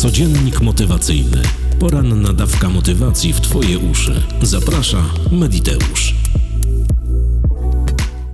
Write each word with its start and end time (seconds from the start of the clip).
Codziennik 0.00 0.60
motywacyjny. 0.60 1.42
Poranna 1.80 2.32
dawka 2.32 2.68
motywacji 2.68 3.32
w 3.32 3.40
Twoje 3.40 3.78
uszy. 3.78 4.22
Zaprasza 4.42 5.04
Mediteusz. 5.32 6.14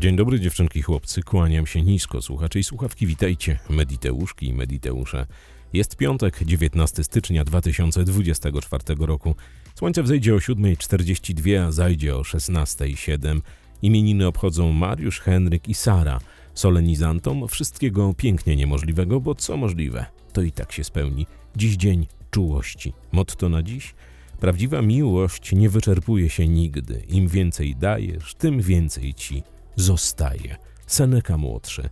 Dzień 0.01 0.17
dobry 0.17 0.41
dziewczynki 0.41 0.83
chłopcy, 0.83 1.23
kłaniam 1.23 1.67
się 1.67 1.83
nisko, 1.83 2.23
słuchacze 2.23 2.59
i 2.59 2.65
słuchawki, 2.65 3.07
witajcie, 3.07 3.59
Mediteuszki 3.71 4.47
i 4.47 4.53
Mediteusze. 4.53 5.27
Jest 5.73 5.97
piątek, 5.97 6.45
19 6.45 7.05
stycznia 7.05 7.45
2024 7.45 8.85
roku. 8.99 9.35
Słońce 9.75 10.03
wzejdzie 10.03 10.35
o 10.35 10.39
7.42, 10.39 11.67
a 11.67 11.73
zajdzie 11.73 12.17
o 12.17 12.21
16.07. 12.21 13.41
Imieniny 13.83 14.27
obchodzą 14.27 14.73
Mariusz, 14.73 15.21
Henryk 15.21 15.69
i 15.69 15.75
Sara. 15.75 16.21
Solenizantom 16.55 17.49
wszystkiego 17.49 18.15
pięknie 18.17 18.57
niemożliwego, 18.57 19.21
bo 19.21 19.35
co 19.35 19.57
możliwe, 19.57 20.07
to 20.33 20.43
i 20.43 20.53
tak 20.53 20.73
się 20.73 20.85
spełni. 20.85 21.27
Dziś 21.57 21.77
dzień 21.77 22.07
czułości. 22.31 22.93
Motto 23.13 23.49
na 23.49 23.63
dziś? 23.63 23.95
Prawdziwa 24.41 24.83
miłość 24.83 25.53
nie 25.53 25.71
wyczerpuje 25.71 26.31
się 26.31 26.49
nigdy. 26.49 27.03
Im 27.09 27.29
więcej 27.29 27.77
dajesz, 27.77 28.35
tym 28.35 28.61
więcej 28.61 29.15
ci 29.15 29.43
zostaje. 29.77 30.57
Seneca 30.87 31.39
Młodszy. 31.39 31.89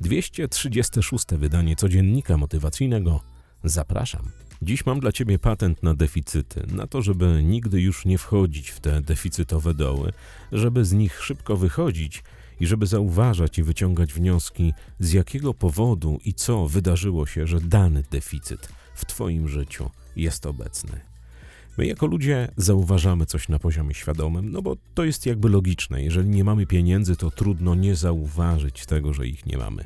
236 0.00 1.24
wydanie 1.32 1.76
codziennika 1.76 2.36
motywacyjnego. 2.36 3.20
Zapraszam. 3.64 4.30
Dziś 4.62 4.86
mam 4.86 5.00
dla 5.00 5.12
Ciebie 5.12 5.38
patent 5.38 5.82
na 5.82 5.94
deficyty, 5.94 6.66
na 6.72 6.86
to, 6.86 7.02
żeby 7.02 7.42
nigdy 7.42 7.80
już 7.80 8.04
nie 8.04 8.18
wchodzić 8.18 8.70
w 8.70 8.80
te 8.80 9.02
deficytowe 9.02 9.74
doły, 9.74 10.12
żeby 10.52 10.84
z 10.84 10.92
nich 10.92 11.22
szybko 11.22 11.56
wychodzić 11.56 12.22
i 12.60 12.66
żeby 12.66 12.86
zauważać 12.86 13.58
i 13.58 13.62
wyciągać 13.62 14.12
wnioski, 14.12 14.72
z 14.98 15.12
jakiego 15.12 15.54
powodu 15.54 16.18
i 16.24 16.34
co 16.34 16.68
wydarzyło 16.68 17.26
się, 17.26 17.46
że 17.46 17.60
dany 17.60 18.04
deficyt 18.10 18.68
w 18.94 19.04
Twoim 19.04 19.48
życiu 19.48 19.90
jest 20.16 20.46
obecny. 20.46 21.00
My 21.78 21.86
jako 21.86 22.06
ludzie 22.06 22.48
zauważamy 22.56 23.26
coś 23.26 23.48
na 23.48 23.58
poziomie 23.58 23.94
świadomym, 23.94 24.52
no 24.52 24.62
bo 24.62 24.76
to 24.94 25.04
jest 25.04 25.26
jakby 25.26 25.48
logiczne. 25.48 26.02
Jeżeli 26.02 26.28
nie 26.28 26.44
mamy 26.44 26.66
pieniędzy, 26.66 27.16
to 27.16 27.30
trudno 27.30 27.74
nie 27.74 27.96
zauważyć 27.96 28.86
tego, 28.86 29.12
że 29.12 29.26
ich 29.26 29.46
nie 29.46 29.58
mamy. 29.58 29.84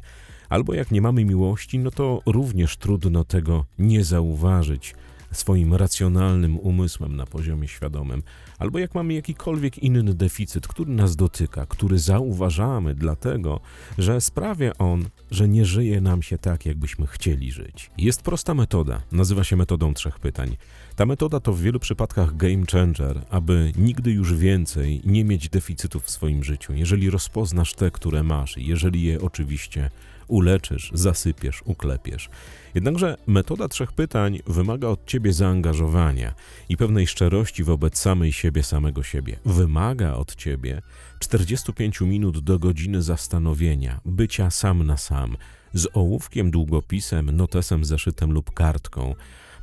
Albo 0.48 0.74
jak 0.74 0.90
nie 0.90 1.00
mamy 1.00 1.24
miłości, 1.24 1.78
no 1.78 1.90
to 1.90 2.22
również 2.26 2.76
trudno 2.76 3.24
tego 3.24 3.64
nie 3.78 4.04
zauważyć 4.04 4.94
swoim 5.32 5.74
racjonalnym 5.74 6.58
umysłem 6.58 7.16
na 7.16 7.26
poziomie 7.26 7.68
świadomym, 7.68 8.22
albo 8.58 8.78
jak 8.78 8.94
mamy 8.94 9.14
jakikolwiek 9.14 9.78
inny 9.78 10.14
deficyt, 10.14 10.68
który 10.68 10.92
nas 10.92 11.16
dotyka, 11.16 11.66
który 11.66 11.98
zauważamy, 11.98 12.94
dlatego 12.94 13.60
że 13.98 14.20
sprawia 14.20 14.72
on, 14.78 15.08
że 15.30 15.48
nie 15.48 15.64
żyje 15.64 16.00
nam 16.00 16.22
się 16.22 16.38
tak, 16.38 16.66
jakbyśmy 16.66 17.06
chcieli 17.06 17.52
żyć. 17.52 17.90
Jest 17.98 18.22
prosta 18.22 18.54
metoda, 18.54 19.02
nazywa 19.12 19.44
się 19.44 19.56
metodą 19.56 19.94
trzech 19.94 20.18
pytań. 20.18 20.56
Ta 20.96 21.06
metoda 21.06 21.40
to 21.40 21.52
w 21.52 21.60
wielu 21.60 21.80
przypadkach 21.80 22.36
game 22.36 22.64
changer, 22.72 23.20
aby 23.30 23.72
nigdy 23.76 24.10
już 24.10 24.34
więcej 24.34 25.00
nie 25.04 25.24
mieć 25.24 25.48
deficytów 25.48 26.04
w 26.04 26.10
swoim 26.10 26.44
życiu. 26.44 26.74
Jeżeli 26.74 27.10
rozpoznasz 27.10 27.74
te, 27.74 27.90
które 27.90 28.22
masz, 28.22 28.56
jeżeli 28.56 29.02
je 29.02 29.20
oczywiście 29.20 29.90
uleczysz, 30.28 30.90
zasypiesz, 30.94 31.62
uklepiesz. 31.64 32.30
Jednakże 32.74 33.16
metoda 33.26 33.68
trzech 33.68 33.92
pytań 33.92 34.38
wymaga 34.46 34.88
od 34.88 35.06
ciebie 35.06 35.32
zaangażowania 35.32 36.34
i 36.68 36.76
pewnej 36.76 37.06
szczerości 37.06 37.64
wobec 37.64 37.98
samej 37.98 38.32
siebie, 38.32 38.62
samego 38.62 39.02
siebie. 39.02 39.38
Wymaga 39.44 40.14
od 40.14 40.34
ciebie 40.34 40.82
45 41.18 42.00
minut 42.00 42.38
do 42.38 42.58
godziny 42.58 43.02
zastanowienia, 43.02 44.00
bycia 44.04 44.50
sam 44.50 44.86
na 44.86 44.96
sam, 44.96 45.36
z 45.74 45.88
ołówkiem, 45.92 46.50
długopisem, 46.50 47.36
notesem, 47.36 47.84
zeszytem 47.84 48.32
lub 48.32 48.54
kartką, 48.54 49.14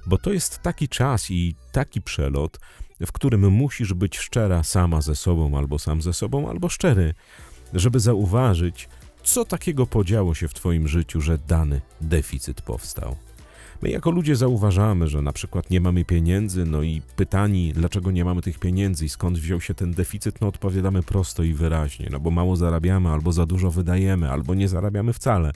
bo 0.06 0.18
to 0.18 0.34
jest 0.34 0.60
taki 0.62 0.90
czas 0.90 1.32
i 1.32 1.56
taki 1.72 2.02
przelot, 2.02 2.60
w 3.06 3.12
którym 3.12 3.52
musisz 3.52 3.94
być 3.94 4.18
szczera 4.18 4.64
sama 4.64 5.02
ze 5.02 5.16
sobą, 5.16 5.58
albo 5.58 5.80
sam 5.80 6.02
ze 6.02 6.14
sobą, 6.14 6.50
albo 6.50 6.70
szczery, 6.70 7.14
żeby 7.74 8.00
zauważyć, 8.00 8.90
co 9.26 9.46
takiego 9.46 9.88
podziało 9.88 10.36
się 10.36 10.48
w 10.48 10.54
Twoim 10.54 10.88
życiu, 10.88 11.22
że 11.22 11.38
dany 11.38 11.82
deficyt 12.02 12.62
powstał? 12.62 13.16
My 13.82 13.90
jako 13.90 14.12
ludzie 14.12 14.36
zauważamy, 14.36 15.08
że 15.08 15.22
na 15.22 15.34
przykład 15.34 15.70
nie 15.70 15.82
mamy 15.82 16.06
pieniędzy, 16.06 16.66
no 16.66 16.84
i 16.84 17.02
pytani, 17.16 17.74
dlaczego 17.74 18.12
nie 18.12 18.26
mamy 18.26 18.42
tych 18.42 18.60
pieniędzy 18.60 19.06
i 19.06 19.10
skąd 19.10 19.40
wziął 19.40 19.62
się 19.62 19.74
ten 19.74 19.94
deficyt, 19.94 20.42
no 20.42 20.48
odpowiadamy 20.48 21.04
prosto 21.04 21.44
i 21.44 21.54
wyraźnie, 21.54 22.10
no 22.12 22.20
bo 22.20 22.32
mało 22.32 22.56
zarabiamy, 22.56 23.10
albo 23.10 23.32
za 23.32 23.46
dużo 23.46 23.72
wydajemy, 23.72 24.32
albo 24.32 24.56
nie 24.56 24.68
zarabiamy 24.68 25.14
wcale. 25.14 25.52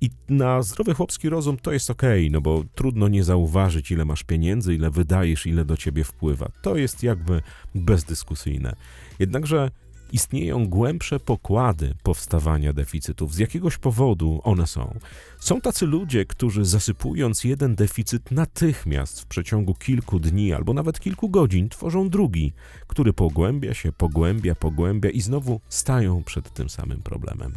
I 0.00 0.10
na 0.28 0.62
zdrowy 0.62 0.94
chłopski 0.94 1.28
rozum 1.28 1.56
to 1.56 1.72
jest 1.72 1.90
ok, 1.90 2.02
no 2.30 2.40
bo 2.40 2.64
trudno 2.74 3.08
nie 3.08 3.24
zauważyć, 3.24 3.90
ile 3.90 4.04
masz 4.04 4.24
pieniędzy, 4.24 4.74
ile 4.74 4.90
wydajesz, 4.90 5.46
ile 5.46 5.64
do 5.64 5.76
ciebie 5.76 6.04
wpływa. 6.04 6.50
To 6.62 6.76
jest 6.76 7.02
jakby 7.02 7.42
bezdyskusyjne. 7.74 8.76
Jednakże 9.18 9.70
istnieją 10.12 10.68
głębsze 10.68 11.20
pokłady 11.20 11.94
powstawania 12.02 12.72
deficytów. 12.72 13.34
Z 13.34 13.38
jakiegoś 13.38 13.78
powodu 13.78 14.40
one 14.44 14.66
są. 14.66 14.98
Są 15.38 15.60
tacy 15.60 15.86
ludzie, 15.86 16.24
którzy 16.24 16.64
zasypując 16.64 17.44
jeden 17.44 17.74
deficyt 17.74 18.30
natychmiast 18.30 19.20
w 19.20 19.26
przeciągu 19.26 19.74
kilku 19.74 20.20
dni 20.20 20.52
albo 20.52 20.74
nawet 20.74 21.00
kilku 21.00 21.28
godzin 21.28 21.68
tworzą 21.68 22.08
drugi, 22.08 22.52
który 22.86 23.12
pogłębia 23.12 23.74
się, 23.74 23.92
pogłębia, 23.92 24.54
pogłębia 24.54 25.10
i 25.10 25.20
znowu 25.20 25.60
stają 25.68 26.22
przed 26.22 26.54
tym 26.54 26.68
samym 26.68 27.02
problemem. 27.02 27.52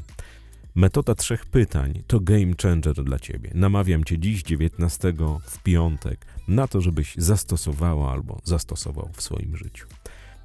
Metoda 0.76 1.16
trzech 1.16 1.46
pytań 1.46 2.04
to 2.08 2.20
game 2.20 2.54
changer 2.62 3.04
dla 3.04 3.20
ciebie. 3.20 3.52
Namawiam 3.54 4.04
cię 4.04 4.20
dziś, 4.20 4.44
19 4.44 5.14
w 5.46 5.64
piątek, 5.64 6.26
na 6.48 6.68
to, 6.68 6.82
żebyś 6.82 7.16
zastosowała 7.18 8.12
albo 8.12 8.42
zastosował 8.44 9.10
w 9.14 9.22
swoim 9.22 9.58
życiu. 9.58 9.88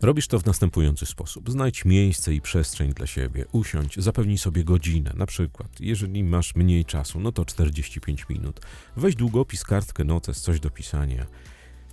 Robisz 0.03 0.29
to 0.29 0.39
w 0.39 0.47
następujący 0.47 1.07
sposób. 1.07 1.51
Znajdź 1.51 1.85
miejsce 1.85 2.35
i 2.35 2.41
przestrzeń 2.41 2.93
dla 2.93 3.07
siebie, 3.07 3.45
usiądź, 3.53 3.97
zapewnij 3.97 4.39
sobie 4.39 4.65
godzinę. 4.65 5.13
Na 5.17 5.27
przykład, 5.27 5.81
jeżeli 5.81 6.25
masz 6.25 6.55
mniej 6.55 6.85
czasu, 6.85 7.21
no 7.21 7.33
to 7.33 7.45
45 7.45 8.29
minut. 8.29 8.61
Weź 8.97 9.15
długopis, 9.15 9.65
kartkę, 9.65 10.05
notes, 10.05 10.41
coś 10.41 10.61
do 10.61 10.71
pisania. 10.71 11.27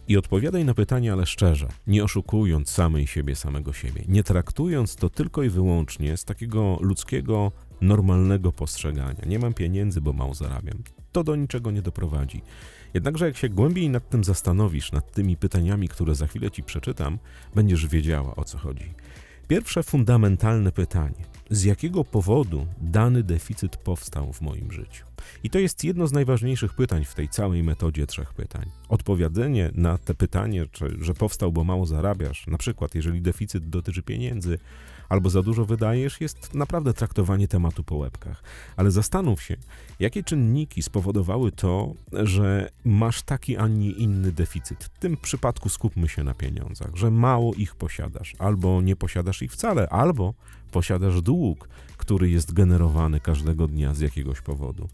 I 0.07 0.17
odpowiadaj 0.17 0.65
na 0.65 0.73
pytania, 0.73 1.13
ale 1.13 1.25
szczerze, 1.25 1.67
nie 1.87 2.03
oszukując 2.03 2.69
samej 2.69 3.07
siebie, 3.07 3.35
samego 3.35 3.73
siebie, 3.73 4.03
nie 4.07 4.23
traktując 4.23 4.95
to 4.95 5.09
tylko 5.09 5.43
i 5.43 5.49
wyłącznie 5.49 6.17
z 6.17 6.25
takiego 6.25 6.77
ludzkiego, 6.81 7.51
normalnego 7.81 8.51
postrzegania. 8.51 9.25
Nie 9.25 9.39
mam 9.39 9.53
pieniędzy, 9.53 10.01
bo 10.01 10.13
mało 10.13 10.33
zarabiam. 10.33 10.83
To 11.11 11.23
do 11.23 11.35
niczego 11.35 11.71
nie 11.71 11.81
doprowadzi. 11.81 12.41
Jednakże 12.95 13.25
jak 13.25 13.37
się 13.37 13.49
głębiej 13.49 13.89
nad 13.89 14.09
tym 14.09 14.23
zastanowisz, 14.23 14.91
nad 14.91 15.11
tymi 15.11 15.37
pytaniami, 15.37 15.87
które 15.87 16.15
za 16.15 16.27
chwilę 16.27 16.51
ci 16.51 16.63
przeczytam, 16.63 17.19
będziesz 17.55 17.87
wiedziała 17.87 18.35
o 18.35 18.43
co 18.43 18.57
chodzi. 18.57 18.93
Pierwsze 19.47 19.83
fundamentalne 19.83 20.71
pytanie: 20.71 21.25
z 21.49 21.63
jakiego 21.63 22.03
powodu 22.03 22.67
dany 22.81 23.23
deficyt 23.23 23.77
powstał 23.77 24.33
w 24.33 24.41
moim 24.41 24.71
życiu? 24.71 25.05
I 25.43 25.49
to 25.49 25.59
jest 25.59 25.83
jedno 25.83 26.07
z 26.07 26.11
najważniejszych 26.11 26.73
pytań 26.73 27.05
w 27.05 27.15
tej 27.15 27.29
całej 27.29 27.63
metodzie 27.63 28.07
trzech 28.07 28.33
pytań. 28.33 28.65
Odpowiedzenie 28.89 29.71
na 29.73 29.97
te 29.97 30.13
pytanie, 30.13 30.65
czy, 30.71 30.97
że 31.01 31.13
powstał, 31.13 31.51
bo 31.51 31.63
mało 31.63 31.85
zarabiasz, 31.85 32.47
na 32.47 32.57
przykład 32.57 32.95
jeżeli 32.95 33.21
deficyt 33.21 33.69
dotyczy 33.69 34.03
pieniędzy, 34.03 34.59
albo 35.09 35.29
za 35.29 35.41
dużo 35.41 35.65
wydajesz, 35.65 36.21
jest 36.21 36.53
naprawdę 36.53 36.93
traktowanie 36.93 37.47
tematu 37.47 37.83
po 37.83 37.95
łebkach. 37.95 38.43
Ale 38.77 38.91
zastanów 38.91 39.43
się, 39.43 39.55
jakie 39.99 40.23
czynniki 40.23 40.83
spowodowały 40.83 41.51
to, 41.51 41.93
że 42.13 42.69
masz 42.85 43.21
taki, 43.21 43.57
a 43.57 43.67
nie 43.67 43.91
inny 43.91 44.31
deficyt. 44.31 44.83
W 44.83 44.99
tym 44.99 45.17
przypadku 45.17 45.69
skupmy 45.69 46.09
się 46.09 46.23
na 46.23 46.33
pieniądzach, 46.33 46.95
że 46.95 47.11
mało 47.11 47.53
ich 47.53 47.75
posiadasz, 47.75 48.35
albo 48.39 48.81
nie 48.81 48.95
posiadasz 48.95 49.41
ich 49.41 49.51
wcale, 49.51 49.89
albo 49.89 50.33
posiadasz 50.71 51.21
dług, 51.21 51.69
który 51.97 52.29
jest 52.29 52.53
generowany 52.53 53.19
każdego 53.19 53.67
dnia 53.67 53.93
z 53.93 53.99
jakiegoś 53.99 54.41
powodu. 54.41 54.89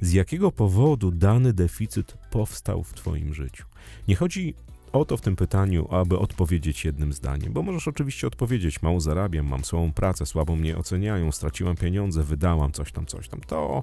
Z 0.00 0.12
jakiego 0.12 0.52
powodu 0.52 1.10
dany 1.10 1.52
deficyt 1.52 2.12
powstał 2.30 2.82
w 2.82 2.94
Twoim 2.94 3.34
życiu? 3.34 3.64
Nie 4.08 4.16
chodzi 4.16 4.54
o 4.96 5.04
to 5.04 5.16
w 5.16 5.20
tym 5.20 5.36
pytaniu, 5.36 5.88
aby 5.90 6.18
odpowiedzieć 6.18 6.84
jednym 6.84 7.12
zdaniem, 7.12 7.52
bo 7.52 7.62
możesz 7.62 7.88
oczywiście 7.88 8.26
odpowiedzieć: 8.26 8.82
Mało 8.82 9.00
zarabiam, 9.00 9.46
mam 9.46 9.64
słabą 9.64 9.92
pracę, 9.92 10.26
słabo 10.26 10.56
mnie 10.56 10.76
oceniają, 10.76 11.32
straciłam 11.32 11.76
pieniądze, 11.76 12.22
wydałam 12.22 12.72
coś 12.72 12.92
tam, 12.92 13.06
coś 13.06 13.28
tam. 13.28 13.40
To 13.40 13.82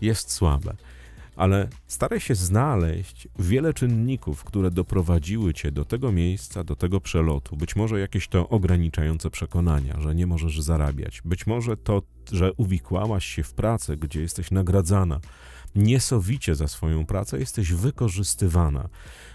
jest 0.00 0.32
słabe. 0.32 0.74
Ale 1.36 1.68
staraj 1.86 2.20
się 2.20 2.34
znaleźć 2.34 3.28
wiele 3.38 3.74
czynników, 3.74 4.44
które 4.44 4.70
doprowadziły 4.70 5.54
cię 5.54 5.72
do 5.72 5.84
tego 5.84 6.12
miejsca, 6.12 6.64
do 6.64 6.76
tego 6.76 7.00
przelotu. 7.00 7.56
Być 7.56 7.76
może 7.76 8.00
jakieś 8.00 8.28
to 8.28 8.48
ograniczające 8.48 9.30
przekonania, 9.30 10.00
że 10.00 10.14
nie 10.14 10.26
możesz 10.26 10.60
zarabiać. 10.60 11.22
Być 11.24 11.46
może 11.46 11.76
to, 11.76 12.02
że 12.32 12.52
uwikłałaś 12.52 13.24
się 13.24 13.42
w 13.42 13.54
pracę, 13.54 13.96
gdzie 13.96 14.20
jesteś 14.20 14.50
nagradzana 14.50 15.20
niesowicie 15.74 16.54
za 16.54 16.68
swoją 16.68 17.06
pracę, 17.06 17.38
jesteś 17.38 17.72
wykorzystywana. 17.72 18.88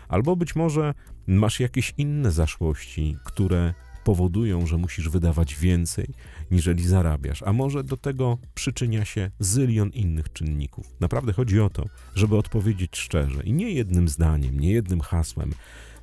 Albo 0.07 0.35
być 0.35 0.55
może 0.55 0.93
masz 1.27 1.59
jakieś 1.59 1.93
inne 1.97 2.31
zaszłości, 2.31 3.17
które 3.23 3.73
powodują, 4.03 4.67
że 4.67 4.77
musisz 4.77 5.09
wydawać 5.09 5.55
więcej, 5.55 6.07
niżeli 6.51 6.87
zarabiasz, 6.87 7.43
a 7.43 7.53
może 7.53 7.83
do 7.83 7.97
tego 7.97 8.37
przyczynia 8.53 9.05
się 9.05 9.31
zylion 9.39 9.89
innych 9.89 10.33
czynników. 10.33 10.95
Naprawdę 10.99 11.33
chodzi 11.33 11.59
o 11.59 11.69
to, 11.69 11.85
żeby 12.15 12.37
odpowiedzieć 12.37 12.97
szczerze 12.97 13.43
i 13.43 13.53
nie 13.53 13.71
jednym 13.71 14.07
zdaniem, 14.07 14.59
nie 14.59 14.71
jednym 14.71 15.01
hasłem, 15.01 15.53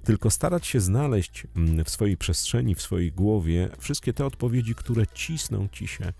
tylko 0.05 0.31
starać 0.31 0.67
się 0.67 0.81
znaleźć 0.81 1.47
mm, 1.57 1.85
w 1.85 1.91
swojej 1.91 2.17
przestrzeni, 2.17 2.75
w 2.75 2.83
swojej 2.83 3.13
głowie 3.13 3.69
wszystkie 3.79 4.13
te 4.13 4.27
odpowiedzi, 4.27 4.75
które 4.75 5.07
cisną 5.15 5.69
ci 5.73 5.87
się, 5.87 6.13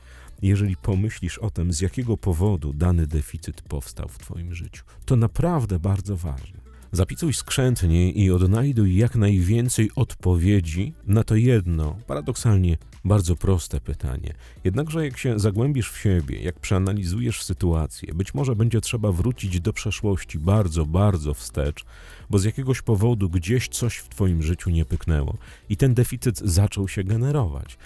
jeżeli 0.43 0.77
pomyślisz 0.77 1.39
o 1.39 1.51
tym, 1.51 1.73
z 1.73 1.81
jakiego 1.81 2.17
powodu 2.17 2.73
dany 2.73 3.07
deficyt 3.07 3.63
powstał 3.63 4.09
w 4.09 4.19
Twoim 4.19 4.55
życiu. 4.55 4.85
To 5.05 5.17
naprawdę 5.17 5.79
bardzo 5.79 6.17
ważne. 6.17 6.67
Zapisuj 6.93 7.33
skrzętnie 7.33 8.13
i 8.13 8.31
odnajduj 8.31 8.97
jak 8.97 9.17
najwięcej 9.17 9.91
odpowiedzi 9.97 10.93
na 11.07 11.25
to 11.25 11.35
jedno, 11.35 11.97
paradoksalnie 12.07 12.77
bardzo 13.05 13.37
proste 13.37 13.81
pytanie. 13.81 14.35
Jednakże 14.65 15.05
jak 15.05 15.19
się 15.19 15.39
zagłębisz 15.39 15.91
w 15.91 15.99
siebie, 15.99 16.41
jak 16.41 16.61
przeanalizujesz 16.61 17.43
sytuację, 17.43 18.15
być 18.15 18.35
może 18.35 18.57
będzie 18.57 18.81
trzeba 18.81 19.13
wrócić 19.13 19.61
do 19.61 19.73
przeszłości 19.73 20.39
bardzo, 20.39 20.87
bardzo 20.87 21.35
wstecz, 21.35 21.85
bo 22.31 22.39
z 22.39 22.45
jakiegoś 22.45 22.83
powodu 22.83 23.31
gdzieś 23.31 23.69
coś 23.69 23.97
w 23.97 24.09
Twoim 24.09 24.43
życiu 24.43 24.71
nie 24.71 24.85
pyknęło 24.85 25.39
i 25.69 25.77
ten 25.77 25.95
deficyt 25.95 26.39
zaczął 26.39 26.89
się 26.89 27.05
generować. 27.05 27.79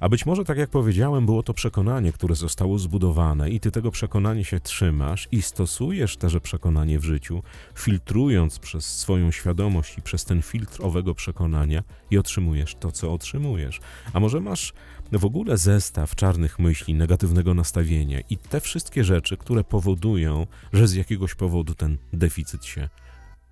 A 0.00 0.08
być 0.08 0.26
może, 0.26 0.44
tak 0.44 0.58
jak 0.58 0.70
powiedziałem, 0.70 1.26
było 1.26 1.42
to 1.42 1.54
przekonanie, 1.54 2.12
które 2.12 2.34
zostało 2.34 2.78
zbudowane, 2.78 3.50
i 3.50 3.60
ty 3.60 3.70
tego 3.70 3.90
przekonania 3.90 4.44
się 4.44 4.60
trzymasz 4.60 5.28
i 5.32 5.42
stosujesz 5.42 6.16
teże 6.16 6.40
przekonanie 6.40 6.98
w 6.98 7.04
życiu, 7.04 7.42
filtrując 7.74 8.58
przez 8.58 8.98
swoją 8.98 9.30
świadomość 9.30 9.98
i 9.98 10.02
przez 10.02 10.24
ten 10.24 10.42
filtr 10.42 10.84
owego 10.84 11.14
przekonania, 11.14 11.82
i 12.10 12.18
otrzymujesz 12.18 12.74
to, 12.74 12.92
co 12.92 13.12
otrzymujesz. 13.12 13.80
A 14.12 14.20
może 14.20 14.40
masz 14.40 14.72
w 15.12 15.24
ogóle 15.24 15.56
zestaw 15.56 16.14
czarnych 16.14 16.58
myśli, 16.58 16.94
negatywnego 16.94 17.54
nastawienia 17.54 18.20
i 18.30 18.36
te 18.36 18.60
wszystkie 18.60 19.04
rzeczy, 19.04 19.36
które 19.36 19.64
powodują, 19.64 20.46
że 20.72 20.88
z 20.88 20.94
jakiegoś 20.94 21.34
powodu 21.34 21.74
ten 21.74 21.98
deficyt 22.12 22.64
się 22.64 22.88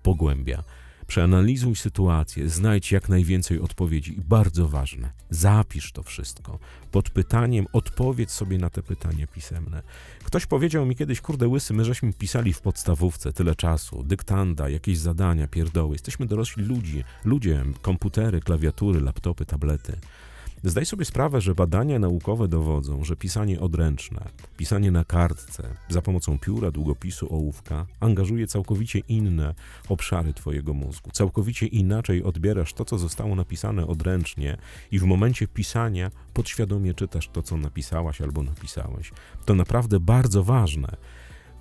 pogłębia. 0.03 0.63
Przeanalizuj 1.07 1.75
sytuację, 1.75 2.49
znajdź 2.49 2.91
jak 2.91 3.09
najwięcej 3.09 3.59
odpowiedzi 3.59 4.17
i 4.17 4.21
bardzo 4.21 4.67
ważne, 4.67 5.09
zapisz 5.29 5.91
to 5.91 6.03
wszystko. 6.03 6.59
Pod 6.91 7.09
pytaniem 7.09 7.65
odpowiedz 7.73 8.31
sobie 8.31 8.57
na 8.57 8.69
te 8.69 8.83
pytania 8.83 9.27
pisemne. 9.27 9.83
Ktoś 10.23 10.45
powiedział 10.45 10.85
mi 10.85 10.95
kiedyś, 10.95 11.21
kurde 11.21 11.47
łysy, 11.47 11.73
my 11.73 11.85
żeśmy 11.85 12.13
pisali 12.13 12.53
w 12.53 12.61
podstawówce 12.61 13.33
tyle 13.33 13.55
czasu, 13.55 14.03
dyktanda, 14.03 14.69
jakieś 14.69 14.97
zadania, 14.97 15.47
pierdoły. 15.47 15.95
Jesteśmy 15.95 16.25
dorośli 16.25 16.63
ludzie, 16.63 17.03
ludzie, 17.25 17.65
komputery, 17.81 18.41
klawiatury, 18.41 19.01
laptopy, 19.01 19.45
tablety. 19.45 19.97
Zdaj 20.65 20.85
sobie 20.85 21.05
sprawę, 21.05 21.41
że 21.41 21.55
badania 21.55 21.99
naukowe 21.99 22.47
dowodzą, 22.47 23.03
że 23.03 23.15
pisanie 23.15 23.59
odręczne, 23.59 24.25
pisanie 24.57 24.91
na 24.91 25.03
kartce, 25.03 25.63
za 25.89 26.01
pomocą 26.01 26.39
pióra, 26.39 26.71
długopisu, 26.71 27.33
ołówka, 27.33 27.85
angażuje 27.99 28.47
całkowicie 28.47 28.99
inne 28.99 29.55
obszary 29.89 30.33
Twojego 30.33 30.73
mózgu. 30.73 31.11
Całkowicie 31.11 31.67
inaczej 31.67 32.23
odbierasz 32.23 32.73
to, 32.73 32.85
co 32.85 32.97
zostało 32.97 33.35
napisane 33.35 33.87
odręcznie, 33.87 34.57
i 34.91 34.99
w 34.99 35.03
momencie 35.03 35.47
pisania 35.47 36.11
podświadomie 36.33 36.93
czytasz 36.93 37.29
to, 37.29 37.41
co 37.41 37.57
napisałaś 37.57 38.21
albo 38.21 38.43
napisałeś. 38.43 39.11
To 39.45 39.55
naprawdę 39.55 39.99
bardzo 39.99 40.43
ważne. 40.43 40.97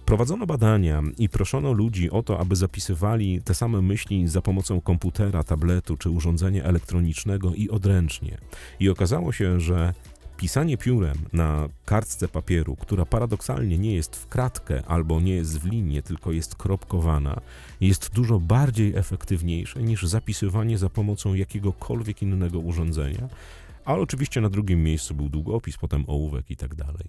Prowadzono 0.06 0.46
badania 0.46 1.02
i 1.18 1.28
proszono 1.28 1.72
ludzi 1.72 2.10
o 2.10 2.22
to, 2.22 2.40
aby 2.40 2.56
zapisywali 2.56 3.42
te 3.42 3.54
same 3.54 3.82
myśli 3.82 4.28
za 4.28 4.42
pomocą 4.42 4.80
komputera, 4.80 5.44
tabletu 5.44 5.96
czy 5.96 6.10
urządzenia 6.10 6.64
elektronicznego 6.64 7.54
i 7.54 7.70
odręcznie. 7.70 8.38
I 8.80 8.88
okazało 8.88 9.32
się, 9.32 9.60
że 9.60 9.94
pisanie 10.36 10.76
piórem 10.78 11.16
na 11.32 11.68
kartce 11.84 12.28
papieru, 12.28 12.76
która 12.76 13.04
paradoksalnie 13.04 13.78
nie 13.78 13.94
jest 13.94 14.16
w 14.16 14.26
kratkę 14.26 14.82
albo 14.86 15.20
nie 15.20 15.34
jest 15.34 15.60
w 15.60 15.66
linię, 15.66 16.02
tylko 16.02 16.32
jest 16.32 16.54
kropkowana, 16.54 17.40
jest 17.80 18.14
dużo 18.14 18.40
bardziej 18.40 18.96
efektywniejsze 18.96 19.82
niż 19.82 20.02
zapisywanie 20.02 20.78
za 20.78 20.88
pomocą 20.88 21.34
jakiegokolwiek 21.34 22.22
innego 22.22 22.58
urządzenia. 22.58 23.28
Ale 23.84 24.02
oczywiście 24.02 24.40
na 24.40 24.50
drugim 24.50 24.82
miejscu 24.82 25.14
był 25.14 25.28
długopis, 25.28 25.76
potem 25.76 26.04
ołówek 26.06 26.50
i 26.50 26.56
tak 26.56 26.74
dalej. 26.74 27.08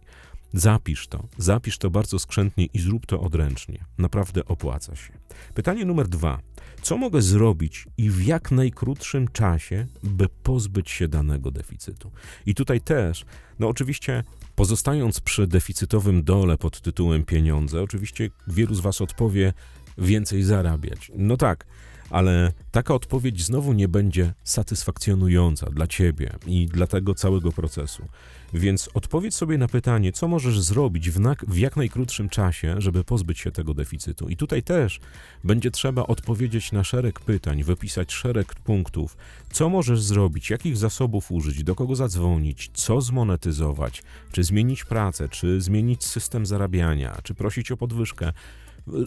Zapisz 0.56 1.08
to, 1.08 1.28
zapisz 1.38 1.78
to 1.78 1.90
bardzo 1.90 2.20
skrzętnie 2.20 2.66
i 2.66 2.80
zrób 2.80 3.06
to 3.06 3.22
odręcznie. 3.22 3.86
Naprawdę 3.98 4.46
opłaca 4.46 4.96
się. 4.96 5.14
Pytanie 5.54 5.86
numer 5.86 6.08
dwa. 6.08 6.40
Co 6.82 6.98
mogę 6.98 7.22
zrobić 7.22 7.88
i 7.98 8.10
w 8.10 8.26
jak 8.26 8.52
najkrótszym 8.52 9.28
czasie, 9.28 9.88
by 10.04 10.30
pozbyć 10.44 10.92
się 10.92 11.08
danego 11.08 11.52
deficytu? 11.52 12.12
I 12.46 12.56
tutaj 12.56 12.82
też, 12.82 13.26
no 13.60 13.68
oczywiście, 13.68 14.24
pozostając 14.56 15.20
przy 15.20 15.48
deficytowym 15.48 16.24
dole 16.24 16.58
pod 16.58 16.82
tytułem 16.82 17.26
pieniądze, 17.26 17.82
oczywiście 17.82 18.30
wielu 18.48 18.76
z 18.76 18.80
Was 18.80 19.02
odpowie 19.02 19.54
więcej 19.98 20.44
zarabiać. 20.44 21.12
No 21.16 21.38
tak, 21.38 21.66
ale 22.10 22.52
taka 22.72 22.94
odpowiedź 22.94 23.44
znowu 23.44 23.74
nie 23.74 23.88
będzie 23.88 24.34
satysfakcjonująca 24.44 25.70
dla 25.70 25.88
ciebie 25.88 26.32
i 26.48 26.66
dla 26.66 26.88
tego 26.88 27.16
całego 27.16 27.52
procesu. 27.52 28.06
Więc 28.54 28.90
odpowiedz 28.94 29.36
sobie 29.36 29.58
na 29.58 29.68
pytanie, 29.68 30.12
co 30.12 30.28
możesz 30.28 30.60
zrobić 30.60 31.10
w, 31.10 31.20
w 31.48 31.58
jak 31.58 31.78
najkrótszym 31.78 32.30
czasie, 32.30 32.76
żeby 32.78 33.04
pozbyć 33.04 33.40
się 33.40 33.52
tego 33.52 33.74
deficytu. 33.74 34.30
I 34.30 34.38
tutaj 34.38 34.64
też 34.64 35.00
będzie 35.44 35.72
trzeba 35.72 36.04
odpowiedzieć 36.04 36.72
na 36.72 36.84
szereg 36.84 37.20
pytań, 37.20 37.64
wypisać 37.64 38.14
szereg 38.14 38.56
punktów, 38.56 39.18
co 39.52 39.70
możesz 39.70 40.02
zrobić, 40.02 40.50
jakich 40.50 40.78
zasobów 40.78 41.32
użyć, 41.32 41.64
do 41.64 41.76
kogo 41.76 41.96
zadzwonić, 41.96 42.72
co 42.74 43.02
zmonetyzować, 43.02 44.04
czy 44.32 44.44
zmienić 44.44 44.84
pracę, 44.84 45.30
czy 45.30 45.62
zmienić 45.62 46.04
system 46.04 46.46
zarabiania, 46.46 47.18
czy 47.24 47.34
prosić 47.34 47.72
o 47.72 47.78
podwyżkę. 47.78 48.34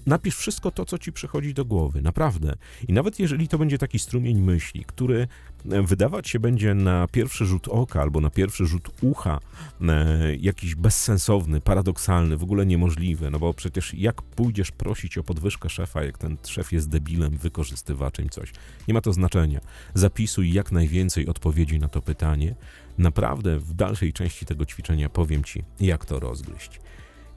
Napisz 0.06 0.36
wszystko 0.36 0.70
to, 0.70 0.84
co 0.84 0.98
ci 0.98 1.12
przychodzi 1.12 1.54
do 1.54 1.64
głowy, 1.64 2.02
naprawdę. 2.02 2.54
I 2.88 2.92
nawet 2.92 3.18
jeżeli 3.18 3.48
to 3.48 3.58
będzie 3.58 3.78
taki 3.78 3.98
strumień 3.98 4.40
myśli, 4.40 4.84
który 4.84 5.28
e, 5.70 5.82
wydawać 5.82 6.28
się 6.28 6.40
będzie 6.40 6.74
na 6.74 7.08
pierwszy 7.08 7.46
rzut 7.46 7.68
oka 7.68 8.02
albo 8.02 8.20
na 8.20 8.30
pierwszy 8.30 8.66
rzut 8.66 8.90
ucha 9.00 9.40
e, 9.80 10.36
jakiś 10.36 10.74
bezsensowny, 10.74 11.60
paradoksalny, 11.60 12.36
w 12.36 12.42
ogóle 12.42 12.66
niemożliwy, 12.66 13.30
no 13.30 13.38
bo 13.38 13.54
przecież 13.54 13.94
jak 13.94 14.22
pójdziesz 14.22 14.70
prosić 14.70 15.18
o 15.18 15.22
podwyżkę 15.22 15.68
szefa, 15.68 16.04
jak 16.04 16.18
ten 16.18 16.36
szef 16.46 16.72
jest 16.72 16.88
debilem, 16.88 17.36
wykorzystywaczem, 17.36 18.28
coś. 18.28 18.52
Nie 18.88 18.94
ma 18.94 19.00
to 19.00 19.12
znaczenia. 19.12 19.60
Zapisuj 19.94 20.52
jak 20.52 20.72
najwięcej 20.72 21.26
odpowiedzi 21.26 21.78
na 21.78 21.88
to 21.88 22.02
pytanie. 22.02 22.54
Naprawdę 22.98 23.58
w 23.58 23.74
dalszej 23.74 24.12
części 24.12 24.46
tego 24.46 24.66
ćwiczenia 24.66 25.08
powiem 25.08 25.44
ci, 25.44 25.64
jak 25.80 26.04
to 26.04 26.20
rozgryźć. 26.20 26.80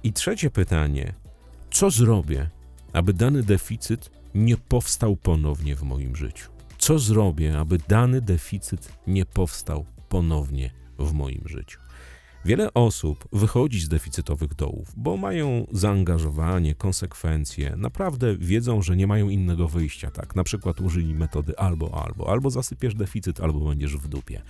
I 0.04 0.14
trzecie 0.14 0.50
pytanie, 0.50 1.14
co 1.72 1.90
zrobię, 1.90 2.50
aby 2.94 3.14
dany 3.14 3.44
deficyt 3.44 4.12
nie 4.36 4.58
powstał 4.58 5.16
ponownie 5.16 5.75
w 5.75 5.84
moim 5.84 6.16
życiu? 6.16 6.51
Co 6.78 7.00
zrobię, 7.00 7.60
aby 7.60 7.78
dany 7.88 8.22
deficyt 8.22 8.90
nie 9.08 9.25
powstał 9.25 9.86
ponownie 10.10 10.72
w 11.00 11.13
moim 11.13 11.48
życiu? 11.48 11.80
Wiele 12.45 12.74
osób 12.74 13.27
wychodzi 13.31 13.79
z 13.79 13.88
deficytowych 13.88 14.53
dołów, 14.55 14.93
bo 14.98 15.17
mają 15.17 15.67
zaangażowanie, 15.71 16.75
konsekwencje, 16.75 17.75
naprawdę 17.77 18.38
wiedzą, 18.38 18.81
że 18.81 18.95
nie 18.95 19.07
mają 19.07 19.29
innego 19.29 19.67
wyjścia. 19.67 20.12
Tak, 20.12 20.36
na 20.36 20.43
przykład 20.43 20.81
użyli 20.81 21.13
metody 21.13 21.57
albo, 21.57 22.03
albo, 22.05 22.29
albo 22.31 22.50
zasypiesz 22.50 22.95
deficyt, 22.95 23.39
albo 23.39 23.60
będziesz 23.60 23.98
w 23.98 24.07
dupie. 24.07 24.41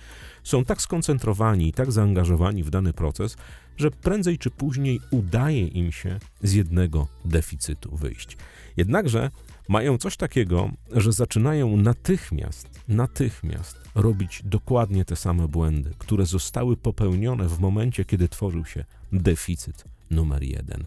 Są 0.42 0.64
tak 0.64 0.82
skoncentrowani 0.82 1.68
i 1.68 1.72
tak 1.72 1.92
zaangażowani 1.92 2.62
w 2.62 2.70
dany 2.70 2.92
proces, 2.92 3.36
że 3.76 3.90
prędzej 3.90 4.38
czy 4.38 4.50
później 4.50 5.00
udaje 5.10 5.66
im 5.66 5.92
się 5.92 6.18
z 6.42 6.52
jednego 6.52 7.08
deficytu 7.24 7.96
wyjść. 7.96 8.36
Jednakże 8.76 9.30
mają 9.68 9.98
coś 9.98 10.16
takiego, 10.16 10.70
że 10.92 11.12
zaczynają 11.12 11.76
natychmiast, 11.76 12.80
natychmiast 12.88 13.80
robić 13.94 14.42
dokładnie 14.44 15.04
te 15.04 15.16
same 15.16 15.48
błędy, 15.48 15.90
które 15.98 16.26
zostały 16.26 16.76
popełnione 16.76 17.48
w 17.48 17.60
momencie, 17.60 18.04
kiedy 18.04 18.28
tworzył 18.28 18.64
się 18.64 18.84
deficyt 19.12 19.84
numer 20.10 20.42
jeden. 20.42 20.84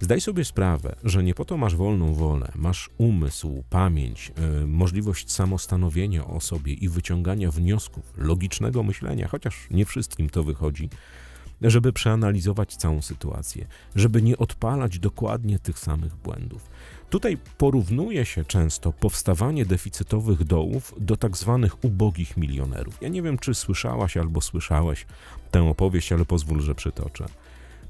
Zdaj 0.00 0.20
sobie 0.20 0.44
sprawę, 0.44 0.96
że 1.04 1.22
nie 1.22 1.34
po 1.34 1.44
to 1.44 1.56
masz 1.56 1.76
wolną 1.76 2.14
wolę, 2.14 2.52
masz 2.54 2.90
umysł, 2.98 3.64
pamięć, 3.70 4.32
yy, 4.60 4.66
możliwość 4.66 5.32
samostanowienia 5.32 6.26
o 6.26 6.40
sobie 6.40 6.72
i 6.72 6.88
wyciągania 6.88 7.50
wniosków, 7.50 8.12
logicznego 8.16 8.82
myślenia, 8.82 9.28
chociaż 9.28 9.66
nie 9.70 9.84
wszystkim 9.84 10.30
to 10.30 10.42
wychodzi, 10.42 10.88
żeby 11.62 11.92
przeanalizować 11.92 12.76
całą 12.76 13.02
sytuację, 13.02 13.66
żeby 13.96 14.22
nie 14.22 14.38
odpalać 14.38 14.98
dokładnie 14.98 15.58
tych 15.58 15.78
samych 15.78 16.16
błędów. 16.16 16.70
Tutaj 17.14 17.38
porównuje 17.58 18.24
się 18.24 18.44
często 18.44 18.92
powstawanie 18.92 19.66
deficytowych 19.66 20.44
dołów 20.44 20.94
do 21.00 21.16
tak 21.16 21.36
zwanych 21.36 21.84
ubogich 21.84 22.36
milionerów. 22.36 22.98
Ja 23.00 23.08
nie 23.08 23.22
wiem, 23.22 23.38
czy 23.38 23.54
słyszałaś 23.54 24.16
albo 24.16 24.40
słyszałeś 24.40 25.06
tę 25.50 25.62
opowieść, 25.62 26.12
ale 26.12 26.24
pozwól, 26.24 26.60
że 26.60 26.74
przytoczę. 26.74 27.26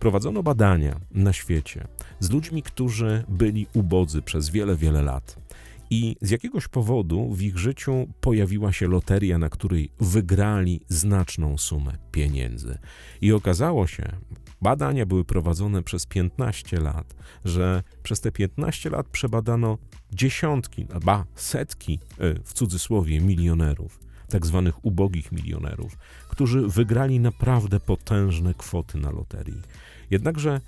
Prowadzono 0.00 0.42
badania 0.42 1.00
na 1.10 1.32
świecie 1.32 1.86
z 2.20 2.30
ludźmi, 2.30 2.62
którzy 2.62 3.24
byli 3.28 3.66
ubodzy 3.74 4.22
przez 4.22 4.50
wiele, 4.50 4.76
wiele 4.76 5.02
lat. 5.02 5.43
I 5.90 6.16
z 6.20 6.30
jakiegoś 6.30 6.68
powodu 6.68 7.30
w 7.32 7.42
ich 7.42 7.58
życiu 7.58 8.08
pojawiła 8.20 8.72
się 8.72 8.88
loteria, 8.88 9.38
na 9.38 9.48
której 9.48 9.90
wygrali 10.00 10.80
znaczną 10.88 11.58
sumę 11.58 11.92
pieniędzy. 12.12 12.78
I 13.20 13.32
okazało 13.32 13.86
się, 13.86 14.16
badania 14.62 15.06
były 15.06 15.24
prowadzone 15.24 15.82
przez 15.82 16.06
15 16.06 16.80
lat, 16.80 17.14
że 17.44 17.82
przez 18.02 18.20
te 18.20 18.32
15 18.32 18.90
lat 18.90 19.08
przebadano 19.08 19.78
dziesiątki, 20.12 20.86
ba, 21.04 21.24
setki 21.34 21.98
y, 22.20 22.40
w 22.44 22.52
cudzysłowie 22.52 23.20
milionerów, 23.20 24.00
tak 24.28 24.46
zwanych 24.46 24.84
ubogich 24.84 25.32
milionerów, 25.32 25.96
którzy 26.28 26.68
wygrali 26.68 27.20
naprawdę 27.20 27.80
potężne 27.80 28.54
kwoty 28.54 28.98
na 28.98 29.10
loterii. 29.10 29.62
Jednakże 30.10 30.60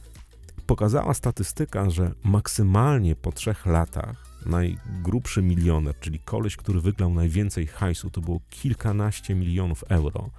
pokazała 0.66 1.14
statystyka, 1.14 1.90
że 1.90 2.12
maksymalnie 2.24 3.16
po 3.16 3.32
trzech 3.32 3.66
latach 3.66 4.25
najgrubszy 4.46 5.42
milioner, 5.42 5.94
czyli 6.00 6.18
koleś, 6.18 6.56
który 6.56 6.80
wygrał 6.80 7.14
najwięcej 7.14 7.66
hajsu, 7.66 8.10
to 8.10 8.20
było 8.20 8.40
kilkanaście 8.50 9.34
milionów 9.34 9.84
euro, 9.88 10.30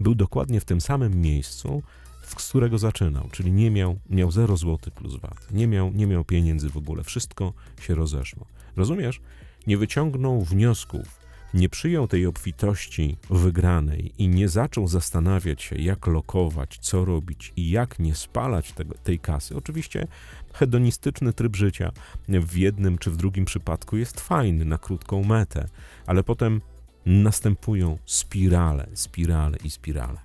był 0.00 0.14
dokładnie 0.14 0.60
w 0.60 0.64
tym 0.64 0.80
samym 0.80 1.20
miejscu, 1.20 1.82
z 2.26 2.48
którego 2.48 2.78
zaczynał, 2.78 3.28
czyli 3.32 3.52
nie 3.52 3.70
miał, 3.70 3.98
miał 4.10 4.30
0 4.30 4.56
zł 4.56 4.78
plus 4.94 5.16
VAT, 5.20 5.52
nie 5.52 5.66
miał, 5.66 5.92
nie 5.92 6.06
miał 6.06 6.24
pieniędzy 6.24 6.70
w 6.70 6.76
ogóle, 6.76 7.04
wszystko 7.04 7.52
się 7.80 7.94
rozeszło. 7.94 8.46
Rozumiesz? 8.76 9.20
Nie 9.66 9.78
wyciągnął 9.78 10.42
wniosków, 10.42 11.23
nie 11.54 11.68
przyjął 11.68 12.08
tej 12.08 12.26
obfitości 12.26 13.16
wygranej 13.30 14.12
i 14.18 14.28
nie 14.28 14.48
zaczął 14.48 14.88
zastanawiać 14.88 15.62
się, 15.62 15.76
jak 15.76 16.06
lokować, 16.06 16.78
co 16.80 17.04
robić 17.04 17.52
i 17.56 17.70
jak 17.70 17.98
nie 17.98 18.14
spalać 18.14 18.72
tego, 18.72 18.94
tej 19.04 19.18
kasy. 19.18 19.56
Oczywiście 19.56 20.06
hedonistyczny 20.52 21.32
tryb 21.32 21.56
życia 21.56 21.92
w 22.28 22.56
jednym 22.56 22.98
czy 22.98 23.10
w 23.10 23.16
drugim 23.16 23.44
przypadku 23.44 23.96
jest 23.96 24.20
fajny 24.20 24.64
na 24.64 24.78
krótką 24.78 25.24
metę, 25.24 25.68
ale 26.06 26.22
potem 26.22 26.60
następują 27.06 27.98
spirale, 28.06 28.86
spirale 28.94 29.58
i 29.64 29.70
spirale. 29.70 30.18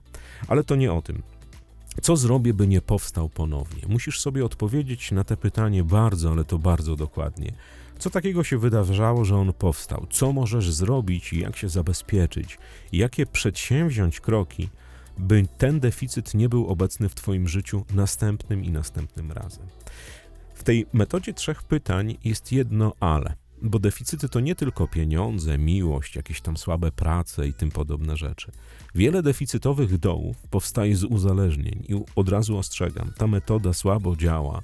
Ale 0.47 0.63
to 0.63 0.75
nie 0.75 0.93
o 0.93 1.01
tym. 1.01 1.21
Co 2.01 2.15
zrobię, 2.15 2.53
by 2.53 2.67
nie 2.67 2.81
powstał 2.81 3.29
ponownie? 3.29 3.83
Musisz 3.87 4.21
sobie 4.21 4.45
odpowiedzieć 4.45 5.11
na 5.11 5.23
te 5.23 5.37
pytanie 5.37 5.83
bardzo, 5.83 6.31
ale 6.31 6.45
to 6.45 6.57
bardzo 6.57 6.95
dokładnie. 6.95 7.53
Co 7.99 8.09
takiego 8.09 8.43
się 8.43 8.57
wydarzało, 8.57 9.25
że 9.25 9.35
on 9.35 9.53
powstał? 9.53 10.07
Co 10.09 10.33
możesz 10.33 10.71
zrobić 10.71 11.33
i 11.33 11.39
jak 11.39 11.57
się 11.57 11.69
zabezpieczyć? 11.69 12.57
Jakie 12.91 13.25
przedsięwziąć 13.25 14.19
kroki, 14.19 14.69
by 15.17 15.45
ten 15.57 15.79
deficyt 15.79 16.33
nie 16.33 16.49
był 16.49 16.67
obecny 16.67 17.09
w 17.09 17.15
Twoim 17.15 17.47
życiu 17.47 17.85
następnym 17.93 18.63
i 18.63 18.71
następnym 18.71 19.31
razem? 19.31 19.67
W 20.53 20.63
tej 20.63 20.85
metodzie 20.93 21.33
trzech 21.33 21.63
pytań 21.63 22.17
jest 22.23 22.51
jedno 22.51 22.93
ale, 22.99 23.35
bo 23.61 23.79
deficyty 23.79 24.29
to 24.29 24.39
nie 24.39 24.55
tylko 24.55 24.87
pieniądze, 24.87 25.57
miłość, 25.57 26.15
jakieś 26.15 26.41
tam 26.41 26.57
słabe 26.57 26.91
prace 26.91 27.47
i 27.47 27.53
tym 27.53 27.71
podobne 27.71 28.17
rzeczy. 28.17 28.51
Wiele 28.95 29.23
deficytowych 29.23 29.97
dołów 29.97 30.37
powstaje 30.49 30.95
z 30.95 31.03
uzależnień 31.03 31.85
i 31.89 32.03
od 32.15 32.29
razu 32.29 32.57
ostrzegam, 32.57 33.11
ta 33.17 33.27
metoda 33.27 33.73
słabo 33.73 34.15
działa 34.15 34.61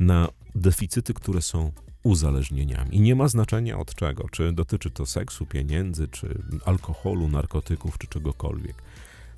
na 0.00 0.28
deficyty, 0.54 1.14
które 1.14 1.42
są 1.42 1.72
uzależnieniami. 2.02 2.96
I 2.96 3.00
nie 3.00 3.14
ma 3.14 3.28
znaczenia 3.28 3.78
od 3.78 3.94
czego, 3.94 4.28
czy 4.28 4.52
dotyczy 4.52 4.90
to 4.90 5.06
seksu, 5.06 5.46
pieniędzy, 5.46 6.08
czy 6.08 6.42
alkoholu, 6.64 7.28
narkotyków, 7.28 7.98
czy 7.98 8.06
czegokolwiek. 8.06 8.82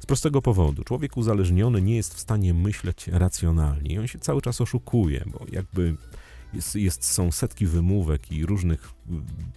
Z 0.01 0.07
prostego 0.07 0.43
powodu, 0.43 0.85
człowiek 0.85 1.17
uzależniony 1.17 1.83
nie 1.83 1.97
jest 1.97 2.15
w 2.15 2.21
stanie 2.21 2.55
myśleć 2.55 3.09
racjonalnie 3.09 3.95
i 3.95 3.99
on 3.99 4.07
się 4.07 4.19
cały 4.19 4.43
czas 4.43 4.61
oszukuje, 4.61 5.25
bo 5.27 5.47
jakby 5.53 5.97
jest, 6.55 6.77
jest, 6.77 7.05
są 7.05 7.33
setki 7.33 7.67
wymówek 7.67 8.33
i 8.33 8.47
różnych 8.47 8.93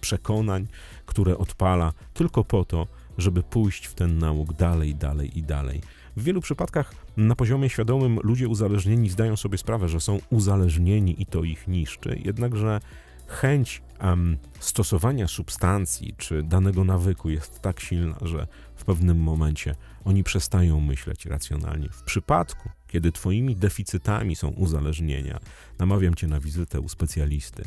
przekonań, 0.00 0.66
które 1.06 1.38
odpala 1.38 1.92
tylko 2.14 2.44
po 2.44 2.64
to, 2.64 2.86
żeby 3.18 3.42
pójść 3.42 3.86
w 3.86 3.94
ten 3.94 4.18
nauk 4.18 4.52
dalej, 4.52 4.94
dalej 4.94 5.38
i 5.38 5.42
dalej. 5.42 5.80
W 6.16 6.22
wielu 6.22 6.40
przypadkach 6.40 6.94
na 7.16 7.36
poziomie 7.36 7.68
świadomym 7.68 8.18
ludzie 8.22 8.48
uzależnieni 8.48 9.10
zdają 9.10 9.36
sobie 9.36 9.58
sprawę, 9.58 9.88
że 9.88 10.00
są 10.00 10.18
uzależnieni 10.30 11.22
i 11.22 11.26
to 11.26 11.44
ich 11.44 11.68
niszczy, 11.68 12.20
jednakże 12.24 12.80
chęć 13.26 13.82
um, 14.02 14.36
stosowania 14.60 15.28
substancji 15.28 16.14
czy 16.18 16.42
danego 16.42 16.84
nawyku 16.84 17.30
jest 17.30 17.60
tak 17.60 17.80
silna, 17.80 18.16
że 18.22 18.46
w 18.76 18.84
pewnym 18.84 19.18
momencie 19.18 19.74
oni 20.04 20.24
przestają 20.24 20.80
myśleć 20.80 21.26
racjonalnie. 21.26 21.88
W 21.88 22.02
przypadku, 22.02 22.70
kiedy 22.88 23.12
Twoimi 23.12 23.56
deficytami 23.56 24.36
są 24.36 24.48
uzależnienia, 24.48 25.40
namawiam 25.78 26.14
Cię 26.14 26.26
na 26.26 26.40
wizytę 26.40 26.80
u 26.80 26.88
specjalisty, 26.88 27.64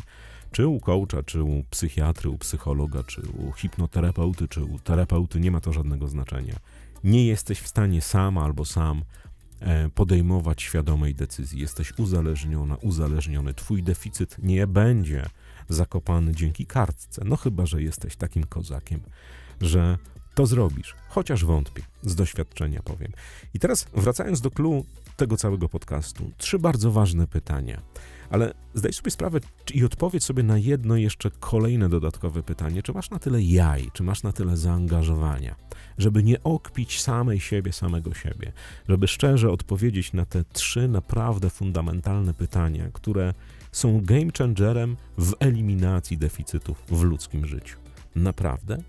czy 0.51 0.67
u 0.67 0.79
coacha, 0.79 1.23
czy 1.25 1.43
u 1.43 1.63
psychiatry, 1.69 2.29
u 2.29 2.37
psychologa, 2.37 3.03
czy 3.03 3.21
u 3.21 3.51
hipnoterapeuty, 3.51 4.47
czy 4.47 4.63
u 4.63 4.79
terapeuty, 4.79 5.39
nie 5.39 5.51
ma 5.51 5.61
to 5.61 5.73
żadnego 5.73 6.07
znaczenia. 6.07 6.55
Nie 7.03 7.25
jesteś 7.25 7.59
w 7.59 7.67
stanie 7.67 8.01
sam 8.01 8.37
albo 8.37 8.65
sam 8.65 9.03
e, 9.59 9.89
podejmować 9.89 10.61
świadomej 10.61 11.15
decyzji. 11.15 11.59
Jesteś 11.59 11.93
uzależniona, 11.97 12.75
uzależniony. 12.75 13.53
Twój 13.53 13.83
deficyt 13.83 14.35
nie 14.43 14.67
będzie 14.67 15.25
zakopany 15.69 16.35
dzięki 16.35 16.65
kartce. 16.65 17.21
No 17.25 17.35
chyba, 17.35 17.65
że 17.65 17.81
jesteś 17.81 18.15
takim 18.15 18.43
kozakiem, 18.43 18.99
że 19.61 19.97
to 20.37 20.45
zrobisz. 20.45 20.95
Chociaż 21.09 21.45
wątpię, 21.45 21.83
z 22.03 22.15
doświadczenia 22.15 22.81
powiem. 22.83 23.11
I 23.53 23.59
teraz 23.59 23.87
wracając 23.93 24.41
do 24.41 24.51
clue 24.51 24.85
tego 25.15 25.37
całego 25.37 25.69
podcastu, 25.69 26.31
trzy 26.37 26.59
bardzo 26.59 26.91
ważne 26.91 27.27
pytania. 27.27 27.81
Ale 28.29 28.53
zdaj 28.73 28.93
sobie 28.93 29.11
sprawę 29.11 29.39
i 29.73 29.85
odpowiedz 29.85 30.23
sobie 30.23 30.43
na 30.43 30.57
jedno 30.57 30.95
jeszcze 30.95 31.31
kolejne 31.39 31.89
dodatkowe 31.89 32.43
pytanie. 32.43 32.83
Czy 32.83 32.93
masz 32.93 33.09
na 33.09 33.19
tyle 33.19 33.41
jaj, 33.41 33.89
czy 33.93 34.03
masz 34.03 34.23
na 34.23 34.31
tyle 34.31 34.57
zaangażowania, 34.57 35.55
żeby 35.97 36.23
nie 36.23 36.43
okpić 36.43 37.01
samej 37.01 37.39
siebie, 37.39 37.73
samego 37.73 38.13
siebie, 38.13 38.51
żeby 38.89 39.07
szczerze 39.07 39.51
odpowiedzieć 39.51 40.13
na 40.13 40.25
te 40.25 40.43
trzy 40.43 40.87
naprawdę 40.87 41.49
fundamentalne 41.49 42.33
pytania, 42.33 42.89
które 42.93 43.33
są 43.71 44.01
game 44.01 44.31
changerem 44.37 44.97
w 45.17 45.33
eliminacji 45.39 46.17
deficytów 46.17 46.83
w 46.87 47.03
ludzkim 47.03 47.45
życiu. 47.45 47.77
Naprawdę? 48.15 48.83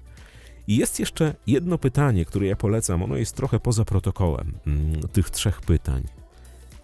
I 0.68 0.76
jest 0.76 1.00
jeszcze 1.00 1.34
jedno 1.46 1.78
pytanie, 1.78 2.24
które 2.24 2.46
ja 2.46 2.56
polecam. 2.56 3.02
Ono 3.02 3.16
jest 3.16 3.36
trochę 3.36 3.60
poza 3.60 3.84
protokołem 3.84 4.52
mm, 4.66 5.00
tych 5.08 5.30
trzech 5.30 5.60
pytań. 5.60 6.02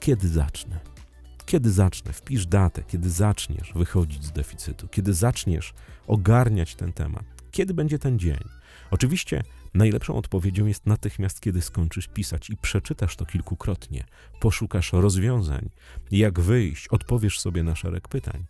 Kiedy 0.01 0.29
zacznę? 0.29 0.79
Kiedy 1.47 1.71
zacznę? 1.71 2.13
Wpisz 2.13 2.47
datę, 2.47 2.83
kiedy 2.89 3.11
zaczniesz 3.11 3.73
wychodzić 3.75 4.25
z 4.25 4.33
deficytu, 4.33 4.89
kiedy 4.89 5.15
zaczniesz 5.15 5.75
ogarniać 6.07 6.75
ten 6.75 6.93
temat, 6.93 7.25
kiedy 7.51 7.75
będzie 7.75 7.99
ten 7.99 8.19
dzień. 8.19 8.45
Oczywiście 8.91 9.43
najlepszą 9.75 10.17
odpowiedzią 10.17 10.67
jest 10.67 10.87
natychmiast, 10.87 11.41
kiedy 11.41 11.63
skończysz 11.63 12.09
pisać 12.09 12.51
i 12.51 12.57
przeczytasz 12.57 13.17
to 13.17 13.27
kilkukrotnie, 13.27 14.05
poszukasz 14.41 14.93
rozwiązań, 14.93 15.71
jak 16.11 16.41
wyjść, 16.41 16.89
odpowiesz 16.89 17.41
sobie 17.41 17.63
na 17.63 17.75
szereg 17.75 18.09
pytań. 18.09 18.45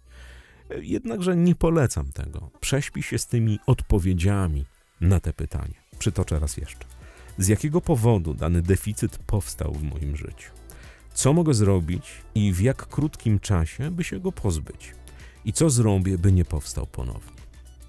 Jednakże 0.81 1.37
nie 1.37 1.55
polecam 1.55 2.13
tego. 2.13 2.51
Prześpij 2.61 3.03
się 3.03 3.19
z 3.19 3.27
tymi 3.27 3.59
odpowiedziami 3.67 4.65
na 5.01 5.21
te 5.21 5.33
pytania. 5.33 5.85
Przytoczę 5.99 6.39
raz 6.39 6.57
jeszcze. 6.57 6.87
Z 7.39 7.49
jakiego 7.49 7.81
powodu 7.81 8.35
dany 8.35 8.63
deficyt 8.63 9.19
powstał 9.19 9.73
w 9.73 9.83
moim 9.83 10.17
życiu? 10.17 10.51
Co 11.15 11.33
mogę 11.33 11.55
zrobić 11.55 12.23
i 12.35 12.53
w 12.53 12.61
jak 12.61 12.87
krótkim 12.87 13.41
czasie, 13.41 13.91
by 13.91 14.05
się 14.05 14.21
go 14.21 14.33
pozbyć? 14.33 14.95
I 15.45 15.53
co 15.53 15.71
zrobię, 15.71 16.19
by 16.19 16.33
nie 16.33 16.45
powstał 16.45 16.87
ponownie? 16.87 17.33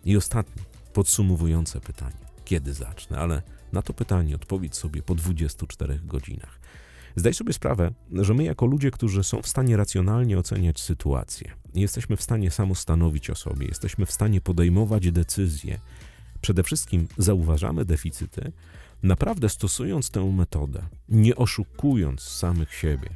I 0.06 0.18
ostatnie, 0.18 0.64
podsumowujące 0.94 1.82
pytanie. 1.82 2.18
Kiedy 2.46 2.74
zacznę? 2.74 3.18
Ale 3.18 3.42
na 3.74 3.82
to 3.82 3.94
pytanie 3.94 4.36
odpowiedz 4.36 4.76
sobie 4.76 5.02
po 5.02 5.16
24 5.16 6.00
godzinach. 6.04 6.60
Zdaj 7.16 7.34
sobie 7.34 7.54
sprawę, 7.54 7.92
że 8.12 8.34
my, 8.34 8.44
jako 8.44 8.66
ludzie, 8.66 8.92
którzy 8.92 9.24
są 9.24 9.42
w 9.42 9.48
stanie 9.48 9.78
racjonalnie 9.78 10.40
oceniać 10.40 10.80
sytuację, 10.80 11.52
jesteśmy 11.76 12.18
w 12.18 12.22
stanie 12.22 12.52
samostanowić 12.52 13.30
o 13.30 13.36
sobie, 13.36 13.68
jesteśmy 13.68 14.06
w 14.06 14.12
stanie 14.12 14.42
podejmować 14.42 15.12
decyzje, 15.12 15.80
przede 16.46 16.64
wszystkim 16.64 17.08
zauważamy 17.18 17.86
deficyty, 17.86 18.52
naprawdę 19.04 19.50
stosując 19.50 20.10
tę 20.10 20.32
metodę, 20.32 20.82
nie 21.10 21.36
oszukując 21.36 22.22
samych 22.22 22.74
siebie, 22.74 23.10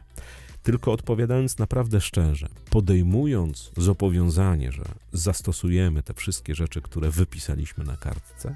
tylko 0.63 0.91
odpowiadając 0.91 1.57
naprawdę 1.57 2.01
szczerze, 2.01 2.49
podejmując 2.69 3.71
zobowiązanie, 3.77 4.71
że 4.71 4.83
zastosujemy 5.13 6.03
te 6.03 6.13
wszystkie 6.13 6.55
rzeczy, 6.55 6.81
które 6.81 7.09
wypisaliśmy 7.11 7.83
na 7.83 7.97
kartce, 7.97 8.55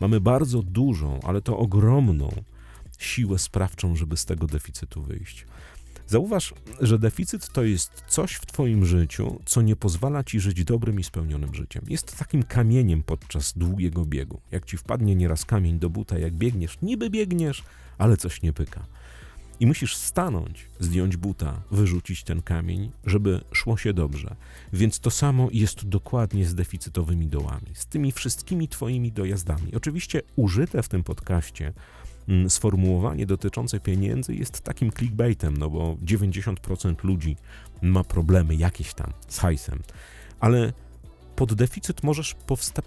mamy 0.00 0.20
bardzo 0.20 0.62
dużą, 0.62 1.20
ale 1.22 1.42
to 1.42 1.58
ogromną 1.58 2.42
siłę 2.98 3.38
sprawczą, 3.38 3.96
żeby 3.96 4.16
z 4.16 4.24
tego 4.24 4.46
deficytu 4.46 5.02
wyjść. 5.02 5.46
Zauważ, 6.10 6.54
że 6.80 6.98
deficyt 6.98 7.48
to 7.48 7.62
jest 7.62 8.04
coś 8.08 8.34
w 8.34 8.46
Twoim 8.46 8.86
życiu, 8.86 9.40
co 9.44 9.62
nie 9.62 9.76
pozwala 9.76 10.24
Ci 10.24 10.40
żyć 10.40 10.64
dobrym 10.64 11.00
i 11.00 11.04
spełnionym 11.04 11.54
życiem. 11.54 11.84
Jest 11.88 12.18
takim 12.18 12.42
kamieniem 12.42 13.02
podczas 13.02 13.52
długiego 13.58 14.06
biegu. 14.06 14.40
Jak 14.50 14.64
Ci 14.66 14.76
wpadnie 14.76 15.14
nieraz 15.14 15.44
kamień 15.44 15.78
do 15.78 15.90
buta, 15.90 16.18
jak 16.18 16.32
biegniesz, 16.32 16.78
niby 16.82 17.10
biegniesz, 17.10 17.64
ale 17.98 18.16
coś 18.16 18.42
nie 18.42 18.52
pyka. 18.52 18.86
I 19.60 19.66
musisz 19.66 19.96
stanąć, 19.96 20.66
zdjąć 20.80 21.16
buta, 21.16 21.62
wyrzucić 21.70 22.24
ten 22.24 22.42
kamień, 22.42 22.90
żeby 23.04 23.40
szło 23.52 23.76
się 23.76 23.92
dobrze. 23.92 24.36
Więc 24.72 25.00
to 25.00 25.10
samo 25.10 25.48
jest 25.52 25.88
dokładnie 25.88 26.44
z 26.44 26.54
deficytowymi 26.54 27.26
dołami, 27.26 27.66
z 27.74 27.86
tymi 27.86 28.12
wszystkimi 28.12 28.68
Twoimi 28.68 29.12
dojazdami. 29.12 29.74
Oczywiście 29.74 30.22
użyte 30.36 30.82
w 30.82 30.88
tym 30.88 31.04
podcaście 31.04 31.72
sformułowanie 32.48 33.26
dotyczące 33.26 33.80
pieniędzy 33.80 34.34
jest 34.34 34.60
takim 34.60 34.92
clickbaitem, 34.92 35.56
no 35.56 35.70
bo 35.70 35.96
90% 36.04 37.04
ludzi 37.04 37.36
ma 37.82 38.04
problemy 38.04 38.54
jakieś 38.54 38.94
tam 38.94 39.12
z 39.28 39.38
hajsem, 39.38 39.82
ale 40.40 40.72
pod 41.40 41.54
deficyt 41.54 42.02
możesz 42.02 42.36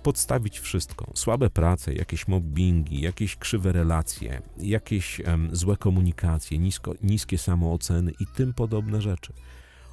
podstawić 0.04 0.60
wszystko. 0.60 1.12
Słabe 1.16 1.50
prace, 1.50 1.94
jakieś 1.94 2.28
mobbingi, 2.28 3.02
jakieś 3.02 3.36
krzywe 3.36 3.72
relacje, 3.72 4.42
jakieś 4.58 5.22
em, 5.26 5.50
złe 5.52 5.78
komunikacje, 5.78 6.58
nisko, 6.58 6.94
niskie 7.04 7.38
samooceny 7.38 8.12
i 8.20 8.26
tym 8.28 8.54
podobne 8.54 9.02
rzeczy. 9.02 9.34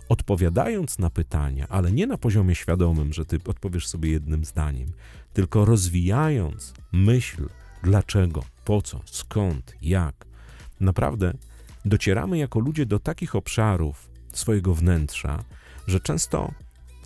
Odpowiadając 0.08 0.98
na 0.98 1.10
pytania, 1.10 1.66
ale 1.68 1.92
nie 1.92 2.06
na 2.06 2.18
poziomie 2.18 2.54
świadomym, 2.54 3.12
że 3.12 3.24
ty 3.24 3.38
odpowiesz 3.46 3.86
sobie 3.86 4.10
jednym 4.10 4.44
zdaniem, 4.44 4.92
tylko 5.32 5.64
rozwijając 5.64 6.74
myśl, 6.92 7.48
dlaczego, 7.82 8.44
po 8.64 8.82
co, 8.82 9.00
skąd, 9.04 9.74
jak, 9.82 10.26
naprawdę 10.80 11.34
docieramy 11.84 12.38
jako 12.38 12.60
ludzie 12.60 12.86
do 12.86 12.98
takich 12.98 13.34
obszarów 13.34 14.10
swojego 14.32 14.74
wnętrza, 14.74 15.44
że 15.86 16.00
często 16.00 16.52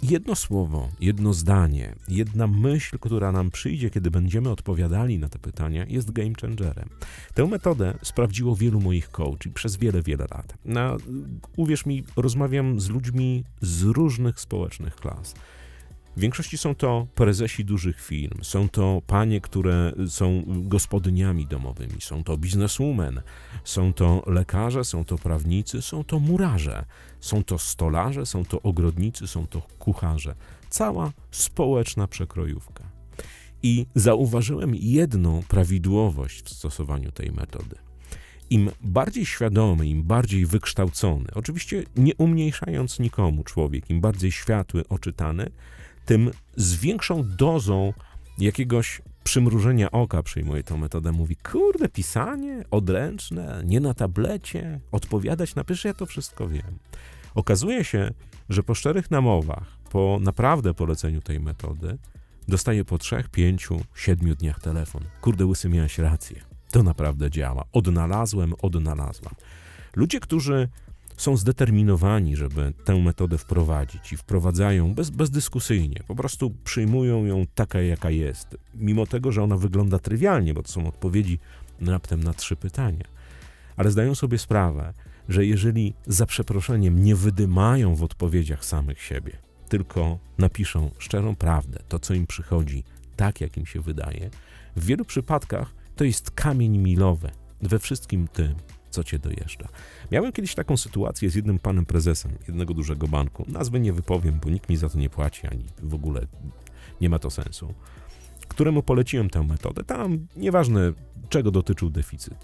jedno 0.03 0.35
słowo, 0.35 0.89
jedno 1.01 1.35
zdanie, 1.35 1.95
jedna 2.09 2.47
myśl, 2.47 2.99
która 2.99 3.33
nam 3.33 3.51
przyjdzie, 3.51 3.91
kiedy 3.91 4.11
będziemy 4.11 4.51
odpowiadali 4.51 5.19
na 5.19 5.29
te 5.29 5.39
pytania, 5.39 5.87
jest 5.89 6.11
game 6.11 6.33
changerem. 6.41 6.89
Tę 7.35 7.47
metodę 7.47 7.95
sprawdziło 8.03 8.57
wielu 8.57 8.81
moich 8.81 9.11
coachi 9.11 9.51
przez 9.55 9.77
wiele, 9.77 10.03
wiele 10.03 10.27
lat. 10.31 10.55
Na, 10.65 10.97
uwierz 11.57 11.87
mi, 11.87 12.05
rozmawiam 12.17 12.81
z 12.81 12.89
ludźmi 12.89 13.45
z 13.61 13.83
różnych 13.83 14.41
społecznych 14.41 14.97
klas. 14.97 15.35
W 16.17 16.21
większości 16.21 16.59
są 16.59 16.75
to 16.75 17.07
prezesi 17.15 17.65
dużych 17.65 18.01
firm, 18.01 18.39
są 18.43 18.69
to 18.69 19.03
panie, 19.07 19.41
które 19.41 19.93
są 20.09 20.43
gospodyniami 20.47 21.47
domowymi, 21.47 22.01
są 22.01 22.25
to 22.25 22.37
bizneswomen, 22.37 23.21
są 23.65 23.93
to 23.93 24.23
lekarze, 24.27 24.85
są 24.85 25.05
to 25.05 25.19
prawnicy, 25.19 25.83
są 25.83 26.05
to 26.05 26.21
murarze, 26.21 26.85
są 27.21 27.45
to 27.45 27.59
stolarze, 27.59 28.27
są 28.27 28.45
to 28.45 28.63
ogrodnicy, 28.63 29.27
są 29.27 29.47
to 29.47 29.61
kucharze. 29.79 30.35
Cała 30.71 31.13
społeczna 31.31 32.07
przekrojówka. 32.07 32.85
I 33.63 33.87
zauważyłem 33.95 34.75
jedną 34.75 35.43
prawidłowość 35.43 36.43
w 36.43 36.51
stosowaniu 36.51 37.13
tej 37.13 37.33
metody. 37.33 37.77
Im 38.51 38.71
bardziej 38.81 39.27
świadomy, 39.27 39.87
im 39.87 40.03
bardziej 40.03 40.47
wykształcony, 40.47 41.27
oczywiście 41.35 41.85
nie 41.97 42.15
umniejszając 42.15 42.99
nikomu 42.99 43.45
człowiek, 43.45 43.91
im 43.91 44.01
bardziej 44.01 44.33
światły, 44.33 44.89
oczytany, 44.89 45.51
tym 46.05 46.31
z 46.57 46.75
większą 46.75 47.37
dozą 47.37 47.93
jakiegoś 48.39 49.03
przymrużenia 49.25 49.91
oka 49.91 50.23
przyjmuje 50.23 50.63
tę 50.63 50.77
metodę. 50.77 51.13
Mówi, 51.13 51.37
kurde, 51.37 51.89
pisanie 51.89 52.65
odręczne, 52.71 53.63
nie 53.65 53.81
na 53.81 53.95
tablecie, 53.95 54.81
odpowiadać 54.93 55.55
na 55.55 55.65
pysze, 55.65 55.89
ja 55.89 55.95
to 55.95 56.07
wszystko 56.07 56.49
wiem. 56.49 56.79
Okazuje 57.35 57.85
się, 57.85 58.11
że 58.49 58.63
po 58.63 58.75
szczerych 58.75 59.11
namowach, 59.11 59.79
po 59.91 60.19
naprawdę 60.21 60.75
poleceniu 60.75 61.21
tej 61.21 61.41
metody, 61.41 61.99
dostaje 62.49 62.85
po 62.85 62.99
trzech, 62.99 63.29
pięciu, 63.29 63.81
siedmiu 63.95 64.35
dniach 64.35 64.61
telefon. 64.61 65.03
Kurde, 65.21 65.47
łysy, 65.47 65.69
miałeś 65.69 65.99
rację. 65.99 66.41
To 66.71 66.83
naprawdę 66.83 67.31
działa. 67.31 67.65
Odnalazłem, 67.73 68.55
odnalazłam. 68.63 69.35
Ludzie, 69.97 70.21
którzy 70.21 70.69
są 71.17 71.37
zdeterminowani, 71.37 72.37
żeby 72.37 72.73
tę 72.85 73.03
metodę 73.03 73.39
wprowadzić 73.39 74.13
i 74.13 74.17
wprowadzają 74.17 74.95
bez, 74.95 75.11
bezdyskusyjnie. 75.11 76.01
Po 76.09 76.15
prostu 76.15 76.51
przyjmują 76.65 77.25
ją 77.25 77.47
taka, 77.55 77.81
jaka 77.81 78.11
jest, 78.11 78.57
mimo 78.75 79.07
tego, 79.07 79.33
że 79.33 79.43
ona 79.43 79.57
wygląda 79.57 79.99
trywialnie, 79.99 80.55
bo 80.55 80.63
to 80.63 80.69
są 80.69 80.89
odpowiedzi 80.89 81.39
raptem 81.81 82.25
na 82.25 82.35
trzy 82.35 82.57
pytania. 82.57 83.05
Ale 83.77 83.91
zdają 83.91 84.15
sobie 84.15 84.39
sprawę, 84.39 84.93
że 85.29 85.47
jeżeli 85.47 85.95
za 86.07 86.27
przeproszeniem 86.27 87.05
nie 87.05 87.17
wydymają 87.17 87.95
w 87.95 88.03
odpowiedziach 88.03 88.65
samych 88.65 89.03
siebie, 89.03 89.33
tylko 89.69 90.19
napiszą 90.39 90.91
szczerą 90.99 91.37
prawdę, 91.37 91.81
to 91.89 91.99
co 91.99 92.15
im 92.15 92.27
przychodzi, 92.27 92.85
tak 93.17 93.41
jak 93.41 93.57
im 93.57 93.67
się 93.67 93.81
wydaje, 93.81 94.31
w 94.77 94.85
wielu 94.85 95.05
przypadkach 95.05 95.75
to 95.97 96.05
jest 96.05 96.31
kamień 96.31 96.79
milowy 96.79 97.31
we 97.63 97.79
wszystkim 97.79 98.29
tym, 98.29 98.55
co 98.95 99.05
cię 99.05 99.19
dojeżdża. 99.19 99.69
Miałem 100.11 100.33
kiedyś 100.33 100.55
taką 100.55 100.77
sytuację 100.77 101.31
z 101.31 101.35
jednym 101.35 101.59
panem 101.59 101.87
prezesem 101.87 102.33
jednego 102.49 102.75
dużego 102.75 103.09
banku. 103.09 103.45
Nazwy 103.49 103.81
nie 103.81 103.93
wypowiem, 103.93 104.39
bo 104.45 104.51
nikt 104.51 104.69
mi 104.69 104.77
za 104.77 104.89
to 104.89 104.99
nie 104.99 105.11
płaci, 105.11 105.47
ani 105.47 105.65
w 105.83 105.95
ogóle 105.95 106.27
nie 107.01 107.09
ma 107.09 107.19
to 107.19 107.31
sensu. 107.31 107.75
Któremu 108.49 108.83
poleciłem 108.83 109.31
tę 109.31 109.43
metodę. 109.43 109.85
Tam 109.85 110.27
nieważne, 110.37 110.93
czego 111.29 111.51
dotyczył 111.51 111.91
deficyt. 111.91 112.35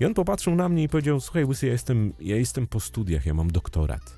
I 0.00 0.04
on 0.04 0.14
popatrzył 0.14 0.54
na 0.54 0.68
mnie 0.68 0.82
i 0.82 0.88
powiedział: 0.88 1.20
Słuchaj, 1.20 1.44
Łysy, 1.44 1.66
ja 1.66 1.72
jestem, 1.72 2.12
ja 2.20 2.36
jestem 2.36 2.66
po 2.66 2.80
studiach, 2.80 3.26
ja 3.26 3.34
mam 3.34 3.50
doktorat. 3.50 4.16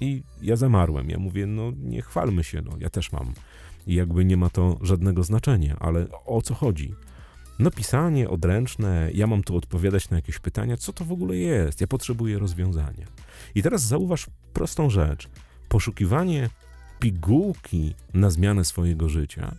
I 0.00 0.22
ja 0.42 0.56
zamarłem. 0.56 1.10
Ja 1.10 1.18
mówię: 1.18 1.46
No, 1.46 1.72
nie 1.76 2.02
chwalmy 2.02 2.44
się, 2.44 2.62
no, 2.62 2.72
ja 2.78 2.90
też 2.90 3.12
mam. 3.12 3.32
I 3.86 3.94
jakby 3.94 4.24
nie 4.24 4.36
ma 4.36 4.50
to 4.50 4.78
żadnego 4.82 5.22
znaczenia, 5.22 5.76
ale 5.80 6.06
o 6.26 6.42
co 6.42 6.54
chodzi? 6.54 6.94
No 7.60 7.70
pisanie 7.70 8.28
odręczne, 8.28 9.10
ja 9.14 9.26
mam 9.26 9.42
tu 9.42 9.56
odpowiadać 9.56 10.10
na 10.10 10.16
jakieś 10.16 10.38
pytania, 10.38 10.76
co 10.76 10.92
to 10.92 11.04
w 11.04 11.12
ogóle 11.12 11.36
jest? 11.36 11.80
Ja 11.80 11.86
potrzebuję 11.86 12.38
rozwiązania. 12.38 13.06
I 13.54 13.62
teraz 13.62 13.82
zauważ 13.82 14.26
prostą 14.52 14.90
rzecz. 14.90 15.28
Poszukiwanie 15.68 16.50
pigułki 17.00 17.94
na 18.14 18.30
zmianę 18.30 18.64
swojego 18.64 19.08
życia, 19.08 19.54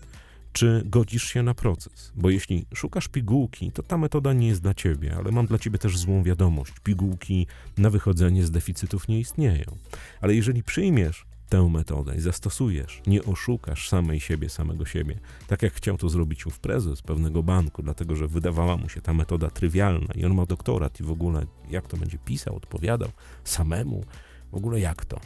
czy 0.53 0.83
godzisz 0.85 1.23
się 1.23 1.43
na 1.43 1.53
proces? 1.53 2.11
Bo 2.15 2.29
jeśli 2.29 2.65
szukasz 2.73 3.07
pigułki, 3.07 3.71
to 3.71 3.83
ta 3.83 3.97
metoda 3.97 4.33
nie 4.33 4.47
jest 4.47 4.61
dla 4.61 4.73
ciebie, 4.73 5.15
ale 5.17 5.31
mam 5.31 5.45
dla 5.45 5.57
ciebie 5.57 5.77
też 5.77 5.97
złą 5.97 6.23
wiadomość. 6.23 6.73
Pigułki 6.83 7.47
na 7.77 7.89
wychodzenie 7.89 8.45
z 8.45 8.51
deficytów 8.51 9.07
nie 9.07 9.19
istnieją. 9.19 9.77
Ale 10.21 10.35
jeżeli 10.35 10.63
przyjmiesz 10.63 11.25
tę 11.51 11.69
metodę 11.69 12.15
i 12.15 12.21
zastosujesz, 12.21 13.01
nie 13.07 13.23
oszukasz 13.23 13.89
samej 13.89 14.19
siebie, 14.19 14.49
samego 14.49 14.85
siebie, 14.85 15.19
tak 15.47 15.61
jak 15.61 15.73
chciał 15.73 15.97
to 15.97 16.09
zrobić 16.09 16.45
ów 16.45 16.59
prezes 16.59 17.01
pewnego 17.01 17.43
banku, 17.43 17.83
dlatego 17.83 18.15
że 18.15 18.27
wydawała 18.27 18.77
mu 18.77 18.89
się 18.89 19.01
ta 19.01 19.13
metoda 19.13 19.49
trywialna 19.49 20.13
i 20.15 20.25
on 20.25 20.33
ma 20.33 20.45
doktorat 20.45 20.99
i 20.99 21.03
w 21.03 21.11
ogóle 21.11 21.45
jak 21.69 21.87
to 21.87 21.97
będzie 21.97 22.17
pisał, 22.17 22.55
odpowiadał 22.55 23.09
samemu, 23.43 24.03
w 24.51 24.55
ogóle 24.55 24.79
jak 24.79 25.05
to. 25.05 25.19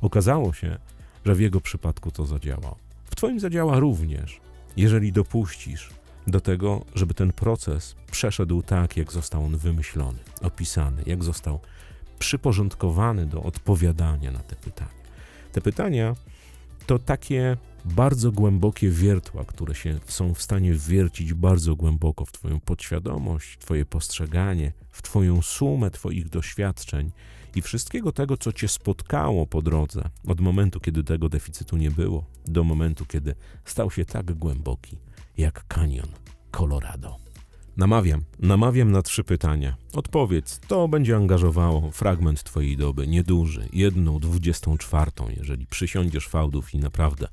Okazało 0.00 0.52
się, 0.52 0.78
że 1.24 1.34
w 1.34 1.40
jego 1.40 1.60
przypadku 1.60 2.10
to 2.10 2.26
zadziałało. 2.26 2.76
W 3.04 3.16
twoim 3.16 3.40
zadziała 3.40 3.78
również, 3.78 4.40
jeżeli 4.76 5.12
dopuścisz 5.12 5.90
do 6.26 6.40
tego, 6.40 6.84
żeby 6.94 7.14
ten 7.14 7.32
proces 7.32 7.96
przeszedł 8.10 8.62
tak, 8.62 8.96
jak 8.96 9.12
został 9.12 9.44
on 9.44 9.56
wymyślony, 9.56 10.18
opisany, 10.42 11.02
jak 11.06 11.24
został 11.24 11.60
przyporządkowany 12.18 13.26
do 13.26 13.42
odpowiadania 13.42 14.30
na 14.30 14.38
te 14.38 14.56
pytania. 14.56 15.03
Te 15.54 15.60
pytania 15.60 16.16
to 16.86 16.98
takie 16.98 17.56
bardzo 17.84 18.32
głębokie 18.32 18.90
wiertła, 18.90 19.44
które 19.44 19.74
się 19.74 19.98
są 20.06 20.34
w 20.34 20.42
stanie 20.42 20.74
wiercić 20.74 21.34
bardzo 21.34 21.76
głęboko 21.76 22.24
w 22.24 22.32
Twoją 22.32 22.60
podświadomość, 22.60 23.58
Twoje 23.58 23.84
postrzeganie, 23.84 24.72
w 24.90 25.02
Twoją 25.02 25.42
sumę 25.42 25.90
Twoich 25.90 26.28
doświadczeń 26.28 27.10
i 27.54 27.62
wszystkiego 27.62 28.12
tego, 28.12 28.36
co 28.36 28.52
Cię 28.52 28.68
spotkało 28.68 29.46
po 29.46 29.62
drodze, 29.62 30.08
od 30.26 30.40
momentu, 30.40 30.80
kiedy 30.80 31.04
tego 31.04 31.28
deficytu 31.28 31.76
nie 31.76 31.90
było, 31.90 32.24
do 32.46 32.64
momentu, 32.64 33.06
kiedy 33.06 33.34
stał 33.64 33.90
się 33.90 34.04
tak 34.04 34.34
głęboki 34.34 34.98
jak 35.36 35.66
kanion 35.66 36.08
Colorado. 36.50 37.23
Namawiam, 37.76 38.24
namawiam 38.38 38.90
na 38.90 39.02
trzy 39.02 39.24
pytania. 39.24 39.76
Odpowiedz, 39.92 40.60
to 40.68 40.88
będzie 40.88 41.16
angażowało 41.16 41.90
fragment 41.90 42.42
Twojej 42.42 42.76
doby, 42.76 43.06
nieduży, 43.06 43.68
jedną, 43.72 44.18
dwudziestą 44.18 44.78
czwartą, 44.78 45.28
jeżeli 45.36 45.66
przysiądziesz 45.66 46.28
fałdów 46.28 46.74
i 46.74 46.78
naprawdę 46.78 47.28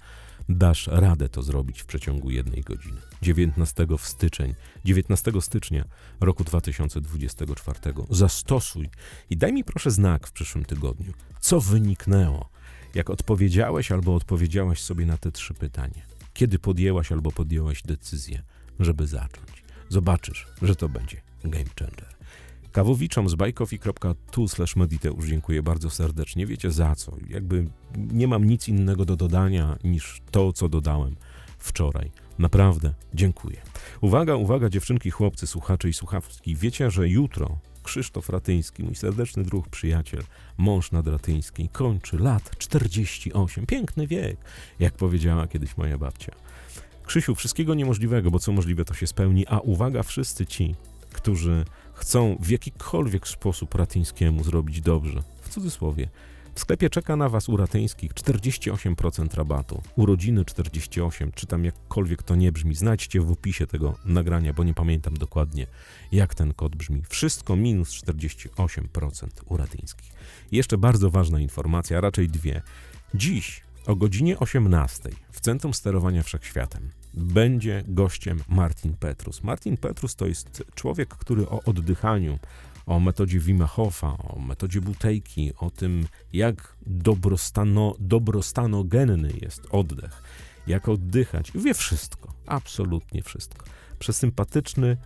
dasz 0.49 0.88
radę 0.88 1.30
to 1.30 1.43
zrobić 1.43 1.82
w 1.82 1.86
przeciągu 1.86 2.32
jednej 2.32 2.62
godziny. 2.62 2.97
19 3.21 3.88
w 3.97 4.06
styczeń, 4.06 4.56
19 4.86 5.32
stycznia 5.41 5.86
roku 6.19 6.43
2024. 6.43 7.80
Zastosuj 8.10 8.89
i 9.30 9.38
daj 9.38 9.54
mi 9.54 9.63
proszę 9.63 9.91
znak 9.91 10.27
w 10.27 10.32
przyszłym 10.32 10.65
tygodniu. 10.65 11.13
Co 11.39 11.62
wyniknęło, 11.62 12.49
jak 12.95 13.10
odpowiedziałeś 13.10 13.91
albo 13.91 14.15
odpowiedziałaś 14.15 14.82
sobie 14.82 15.06
na 15.06 15.17
te 15.17 15.32
trzy 15.32 15.54
pytania? 15.54 16.01
Kiedy 16.34 16.60
podjęłaś 16.60 17.12
albo 17.12 17.32
podjęłaś 17.32 17.82
decyzję, 17.82 18.43
żeby 18.80 19.08
zacząć? 19.08 19.61
Zobaczysz, 19.91 20.47
że 20.62 20.75
to 20.75 20.89
będzie 20.89 21.21
game 21.43 21.65
changer. 21.80 22.15
Kawowiczom 22.71 23.30
z 23.30 23.36
bajkofi.tu 23.36 24.47
slash 24.47 24.75
mediteusz 24.75 25.25
dziękuję 25.25 25.63
bardzo 25.63 25.89
serdecznie. 25.89 26.45
Wiecie 26.45 26.71
za 26.71 26.95
co? 26.95 27.15
Jakby 27.30 27.67
nie 27.97 28.27
mam 28.27 28.43
nic 28.45 28.67
innego 28.67 29.06
do 29.06 29.15
dodania 29.15 29.77
niż 29.84 30.21
to, 30.32 30.54
co 30.54 30.69
dodałem 30.69 31.15
wczoraj. 31.58 32.12
Naprawdę 32.39 32.93
dziękuję. 33.13 33.62
Uwaga, 34.01 34.36
uwaga, 34.36 34.69
dziewczynki, 34.69 35.12
chłopcy, 35.12 35.47
słuchacze 35.47 35.89
i 35.89 35.93
słuchawki. 35.93 36.56
Wiecie, 36.56 36.91
że 36.91 37.10
jutro 37.10 37.60
Krzysztof 37.84 38.30
Ratyński, 38.30 38.84
mój 38.84 38.95
serdeczny 38.95 39.43
druh, 39.43 39.69
przyjaciel, 39.69 40.23
mąż 40.58 40.91
nadratyński, 40.91 41.69
kończy 41.69 42.17
lat 42.17 42.58
48. 42.58 43.65
Piękny 43.65 44.08
wiek, 44.08 44.38
jak 44.80 44.93
powiedziała 44.93 45.47
kiedyś 45.47 45.77
moja 45.77 45.97
babcia. 45.97 46.32
Krzysiu, 47.12 47.36
wszystkiego 47.36 47.74
niemożliwego, 47.74 48.32
bo 48.32 48.39
co 48.39 48.52
możliwe, 48.52 48.86
to 48.86 48.93
się 48.93 49.08
spełni. 49.08 49.47
A 49.47 49.60
uwaga, 49.60 50.04
wszyscy 50.04 50.45
ci, 50.45 50.76
którzy 51.13 51.65
chcą 51.93 52.38
w 52.39 52.50
jakikolwiek 52.50 53.28
sposób 53.28 53.76
Ratyńskiemu 53.76 54.43
zrobić 54.43 54.82
dobrze, 54.82 55.24
w 55.41 55.50
cudzysłowie, 55.50 56.10
w 56.56 56.60
sklepie 56.60 56.89
czeka 56.89 57.15
na 57.15 57.30
Was 57.30 57.50
u 57.50 57.58
Ratyńskich 57.58 58.13
48% 58.13 59.36
rabatu. 59.36 59.82
Urodziny 59.95 60.45
48, 60.45 61.32
czy 61.32 61.47
tam 61.47 61.65
jakkolwiek 61.65 62.24
to 62.24 62.36
nie 62.36 62.52
brzmi. 62.52 62.76
Znajdźcie 62.76 63.21
w 63.21 63.32
opisie 63.32 63.67
tego 63.67 63.95
nagrania, 64.06 64.54
bo 64.54 64.63
nie 64.63 64.74
pamiętam 64.74 65.17
dokładnie, 65.17 65.67
jak 66.12 66.36
ten 66.36 66.54
kod 66.54 66.76
brzmi. 66.76 67.04
Wszystko 67.10 67.56
minus 67.56 67.89
48% 67.89 69.28
u 69.45 69.58
Ratyńskich. 69.58 70.12
Jeszcze 70.52 70.78
bardzo 70.78 71.10
ważna 71.10 71.39
informacja, 71.39 72.02
raczej 72.02 72.30
dwie. 72.30 72.62
Dziś 73.13 73.62
o 73.88 73.95
godzinie 73.95 74.39
18 74.39 75.10
w 75.32 75.39
Centrum 75.39 75.74
Sterowania 75.74 76.24
Wszechświatem 76.24 77.00
będzie 77.13 77.84
gościem 77.88 78.39
Martin 78.47 78.93
Petrus. 78.93 79.43
Martin 79.43 79.78
Petrus 79.78 80.15
to 80.15 80.28
jest 80.28 80.63
człowiek, 80.76 81.10
który 81.10 81.50
o 81.50 81.63
oddychaniu, 81.65 82.39
o 82.86 83.00
metodzie 83.00 83.39
Wima 83.39 83.67
Hofa, 83.67 84.17
o 84.17 84.39
metodzie 84.39 84.82
butejki, 84.82 85.52
o 85.58 85.69
tym, 85.69 86.08
jak 86.34 86.76
dobrostano, 86.86 87.95
dobrostanogenny 88.00 89.34
jest 89.41 89.67
oddech, 89.71 90.24
jak 90.67 90.89
oddychać. 90.89 91.52
Wie 91.56 91.74
wszystko, 91.74 92.34
absolutnie 92.45 93.24
wszystko. 93.24 93.65
Przesympatyczny, 94.00 94.97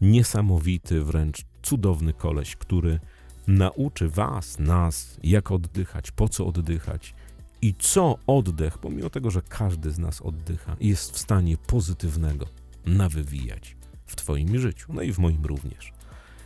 niesamowity, 0.00 1.04
wręcz 1.04 1.44
cudowny 1.62 2.12
koleś, 2.12 2.56
który 2.56 3.00
nauczy 3.46 4.08
was, 4.08 4.58
nas, 4.58 5.16
jak 5.22 5.50
oddychać, 5.50 6.10
po 6.10 6.28
co 6.28 6.46
oddychać 6.46 7.14
i 7.62 7.74
co 7.78 8.18
oddech, 8.26 8.78
pomimo 8.78 9.10
tego, 9.10 9.30
że 9.30 9.42
każdy 9.42 9.90
z 9.90 9.98
nas 9.98 10.22
oddycha, 10.22 10.76
jest 10.80 11.12
w 11.12 11.18
stanie 11.18 11.56
pozytywnego 11.56 12.46
nawywijać 12.86 13.76
w 14.06 14.16
Twoim 14.16 14.58
życiu, 14.58 14.92
no 14.94 15.02
i 15.02 15.12
w 15.12 15.18
moim 15.18 15.44
również. 15.44 15.92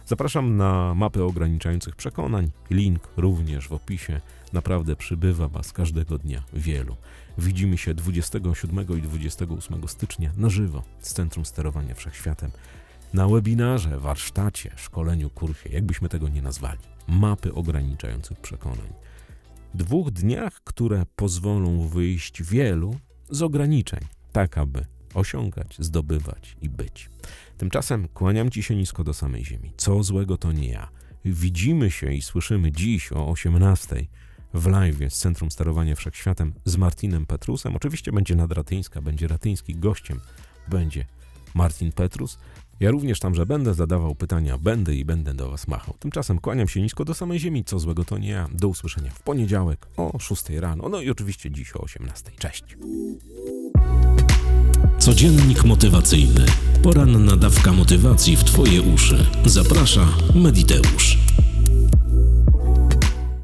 Zapraszam 0.07 0.57
na 0.57 0.95
mapę 0.95 1.25
ograniczających 1.25 1.97
przekonań. 1.97 2.51
Link 2.71 3.09
również 3.17 3.69
w 3.69 3.73
opisie. 3.73 4.21
Naprawdę 4.53 4.97
przybywa 4.97 5.49
Was 5.49 5.73
każdego 5.73 6.19
dnia 6.19 6.43
wielu. 6.53 6.97
Widzimy 7.39 7.79
się 7.79 7.95
27 7.95 8.99
i 8.99 9.03
28 9.03 9.89
stycznia 9.89 10.33
na 10.37 10.49
żywo 10.49 10.83
z 11.01 11.15
Centrum 11.15 11.45
Sterowania 11.45 11.95
Wszechświatem. 11.95 12.51
Na 13.15 13.29
webinarze, 13.29 13.99
warsztacie, 13.99 14.71
szkoleniu, 14.77 15.31
kursie, 15.31 15.69
jakbyśmy 15.69 16.09
tego 16.09 16.29
nie 16.29 16.43
nazwali. 16.43 16.81
Mapy 17.09 17.55
ograniczających 17.55 18.41
przekonań. 18.41 18.93
Dwóch 19.75 20.11
dniach, 20.11 20.61
które 20.65 21.07
pozwolą 21.17 21.89
wyjść 21.89 22.43
wielu 22.43 22.97
z 23.31 23.43
ograniczeń, 23.43 24.01
tak 24.33 24.59
aby 24.59 24.87
osiągać, 25.15 25.77
zdobywać 25.79 26.57
i 26.63 26.69
być. 26.69 27.11
Tymczasem 27.59 28.09
kłaniam 28.09 28.51
Ci 28.51 28.63
się 28.63 28.77
nisko 28.77 29.05
do 29.05 29.15
samej 29.15 29.45
ziemi. 29.45 29.73
Co 29.77 30.03
złego 30.03 30.37
to 30.37 30.53
nie 30.53 30.69
ja. 30.69 30.89
Widzimy 31.25 31.91
się 31.91 32.13
i 32.13 32.23
słyszymy 32.23 32.73
dziś 32.73 33.13
o 33.13 33.29
18 33.29 34.07
w 34.55 34.67
live 34.67 34.99
z 35.09 35.19
Centrum 35.19 35.51
Sterowania 35.51 35.97
Wszechświatem 35.97 36.55
z 36.65 36.77
Martinem 36.77 37.27
Petrusem. 37.27 37.77
Oczywiście 37.77 38.13
będzie 38.13 38.37
Nadratyńska, 38.37 39.03
będzie 39.03 39.29
Ratyński, 39.29 39.75
gościem 39.75 40.21
będzie 40.69 41.05
Martin 41.55 41.93
Petrus. 41.93 42.39
Ja 42.81 42.91
również 42.91 43.21
tamże 43.21 43.47
będę 43.47 43.75
zadawał 43.75 44.15
pytania, 44.15 44.59
będę 44.59 44.95
i 44.95 45.05
będę 45.05 45.35
do 45.35 45.51
Was 45.51 45.69
machał. 45.69 45.95
Tymczasem 45.99 46.39
kłaniam 46.39 46.69
się 46.69 46.83
nisko 46.83 47.05
do 47.05 47.15
samej 47.15 47.39
ziemi, 47.39 47.65
co 47.65 47.79
złego 47.79 48.05
to 48.05 48.19
nie 48.19 48.29
ja. 48.29 48.49
Do 48.53 48.69
usłyszenia 48.69 49.11
w 49.11 49.23
poniedziałek 49.23 49.87
o 49.97 50.19
6 50.19 50.51
rano, 50.51 50.89
no 50.89 51.01
i 51.01 51.11
oczywiście 51.11 51.51
dziś 51.51 51.77
o 51.77 51.81
18. 51.81 52.31
Cześć. 52.39 52.65
Codziennik 54.99 55.65
motywacyjny. 55.65 56.47
Poranna 56.83 57.37
dawka 57.37 57.73
motywacji 57.73 58.37
w 58.37 58.45
Twoje 58.45 58.83
uszy. 58.83 59.27
Zaprasza 59.45 60.09
Mediteusz. 60.35 61.19